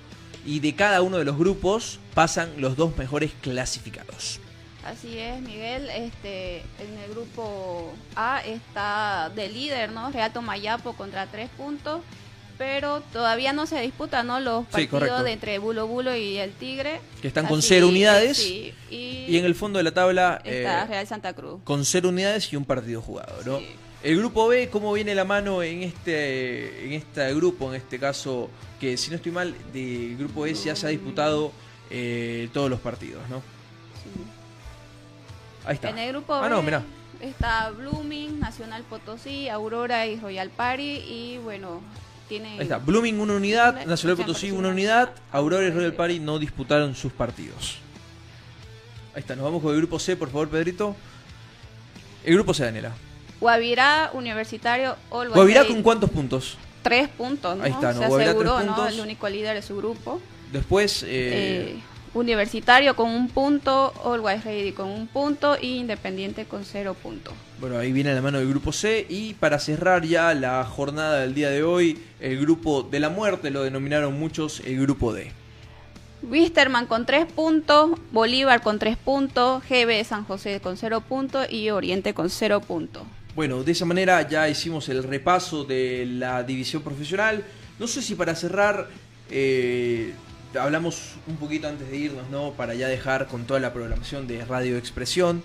[0.44, 4.40] y de cada uno de los grupos pasan los dos mejores clasificados.
[4.84, 5.88] Así es, Miguel.
[5.88, 10.10] Este, en el grupo A está de líder, ¿no?
[10.10, 12.02] Real Tomayapo contra tres puntos,
[12.58, 14.40] pero todavía no se disputan, ¿no?
[14.40, 17.00] Los partidos de entre Bulo Bulo y el Tigre.
[17.20, 18.36] Que están con Así, cero unidades.
[18.38, 21.60] sí, y, Y en el fondo de la tabla está eh, Real Santa Cruz.
[21.64, 23.60] con cero unidades y un partido jugado, ¿no?
[24.02, 27.70] El grupo B, ¿cómo viene la mano en este, en este grupo?
[27.70, 31.52] En este caso, que si no estoy mal, del grupo B ya se ha disputado
[31.90, 33.42] eh, todos los partidos, ¿no?
[35.64, 35.88] Ahí está.
[35.90, 36.82] En el grupo Ah, no, B mirá.
[37.20, 41.80] está Blooming, Nacional Potosí, Aurora y Royal Party y bueno,
[42.28, 42.78] tiene Ahí está.
[42.78, 47.78] Blooming una unidad, Nacional Potosí una unidad, Aurora y Royal Party no disputaron sus partidos.
[49.14, 50.96] Ahí está, nos vamos con el grupo C, por favor, Pedrito.
[52.24, 52.92] El grupo C, Daniela.
[53.40, 56.56] Guavirá, Universitario, All Guavirá con cuántos puntos?
[56.82, 57.64] tres puntos, ¿no?
[57.64, 58.00] Ahí está, ¿no?
[58.02, 58.74] Se Guavirá, aseguró, tres ¿no?
[58.76, 58.94] puntos.
[58.94, 60.20] El único líder de su grupo.
[60.52, 61.80] Después, eh, Eh,
[62.14, 67.34] Universitario con un punto, Always Ready con un punto y Independiente con cero puntos.
[67.60, 69.04] bueno, ahí viene la mano del grupo C.
[69.08, 73.50] Y para cerrar ya la jornada del día de hoy, el grupo de la muerte,
[73.50, 75.32] lo denominaron muchos el grupo D.
[76.22, 81.50] Wisterman con tres puntos, Bolívar con tres puntos, GB de San José con cero puntos
[81.50, 83.02] y Oriente con cero puntos.
[83.34, 87.44] Bueno, de esa manera ya hicimos el repaso de la división profesional.
[87.78, 88.88] No sé si para cerrar,
[89.28, 90.14] eh,
[90.58, 92.52] hablamos un poquito antes de irnos, ¿no?
[92.52, 95.42] Para ya dejar con toda la programación de Radio Expresión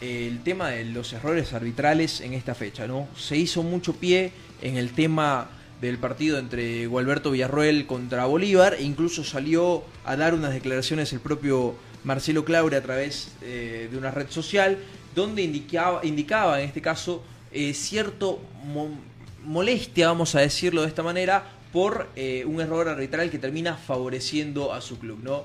[0.00, 3.06] el tema de los errores arbitrales en esta fecha, ¿no?
[3.16, 5.48] Se hizo mucho pie en el tema
[5.80, 11.20] del partido entre Gualberto Villarroel contra Bolívar e incluso salió a dar unas declaraciones el
[11.20, 11.74] propio
[12.04, 14.78] Marcelo Claure a través eh, de una red social
[15.14, 17.22] donde indicaba, indicaba en este caso
[17.52, 18.90] eh, cierto mo-
[19.44, 24.72] molestia, vamos a decirlo de esta manera, por eh, un error arbitral que termina favoreciendo
[24.72, 25.44] a su club, ¿no?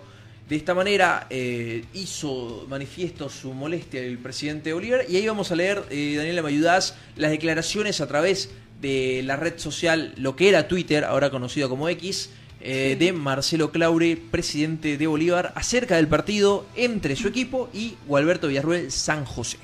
[0.49, 5.57] De esta manera eh, hizo manifiesto su molestia el presidente Bolívar y ahí vamos a
[5.57, 6.95] leer, eh, Daniela, ¿me ayudás?
[7.17, 8.49] Las declaraciones a través
[8.79, 12.29] de la red social, lo que era Twitter, ahora conocido como X,
[12.61, 18.47] eh, de Marcelo Claure, presidente de Bolívar, acerca del partido entre su equipo y Gualberto
[18.47, 19.57] Villarruel San José.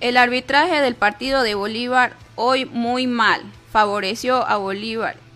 [0.00, 5.27] El arbitraje del partido de Bolívar hoy muy mal, favoreció a Bolívar.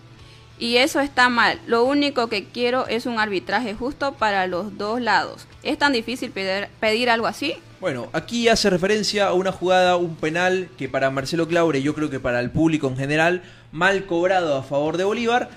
[0.63, 1.59] Y eso está mal.
[1.67, 5.45] Lo único que quiero es un arbitraje justo para los dos lados.
[5.61, 7.55] ¿Es tan difícil pedir, pedir algo así?
[7.81, 12.09] Bueno, aquí hace referencia a una jugada, un penal que para Marcelo Claure, yo creo
[12.09, 13.43] que para el público en general,
[13.73, 15.49] mal cobrado a favor de Bolívar.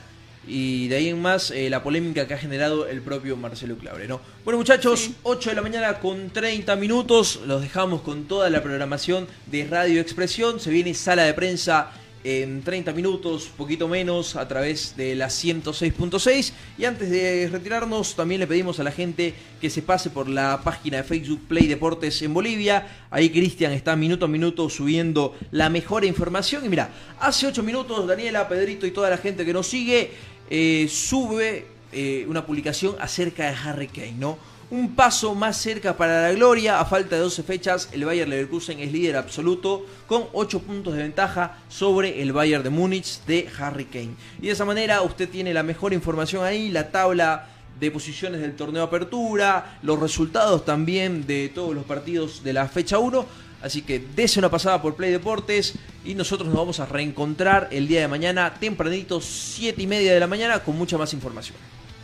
[0.44, 4.08] Y de ahí en más eh, la polémica que ha generado el propio Marcelo Claure,
[4.08, 4.20] ¿no?
[4.44, 9.28] Bueno muchachos, 8 de la mañana con 30 minutos, los dejamos con toda la programación
[9.46, 11.92] de Radio Expresión, se viene sala de prensa
[12.26, 16.52] en 30 minutos, poquito menos, a través de la 106.6.
[16.76, 20.60] Y antes de retirarnos, también le pedimos a la gente que se pase por la
[20.64, 23.06] página de Facebook Play Deportes en Bolivia.
[23.12, 26.64] Ahí Cristian está minuto a minuto subiendo la mejor información.
[26.64, 30.10] Y mira, hace 8 minutos Daniela, Pedrito y toda la gente que nos sigue
[30.50, 34.36] eh, sube eh, una publicación acerca de Harry Kane, ¿no?
[34.68, 36.80] Un paso más cerca para la gloria.
[36.80, 41.04] A falta de 12 fechas, el Bayern Leverkusen es líder absoluto con 8 puntos de
[41.04, 44.16] ventaja sobre el Bayern de Múnich de Harry Kane.
[44.40, 47.46] Y de esa manera usted tiene la mejor información ahí, la tabla
[47.78, 52.98] de posiciones del torneo Apertura, los resultados también de todos los partidos de la fecha
[52.98, 53.24] 1.
[53.62, 57.86] Así que dese una pasada por Play Deportes y nosotros nos vamos a reencontrar el
[57.86, 61.56] día de mañana, tempranito, 7 y media de la mañana, con mucha más información.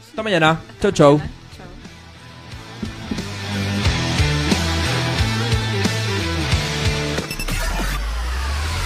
[0.09, 0.61] Hasta mañana.
[0.81, 1.42] Chau, chau.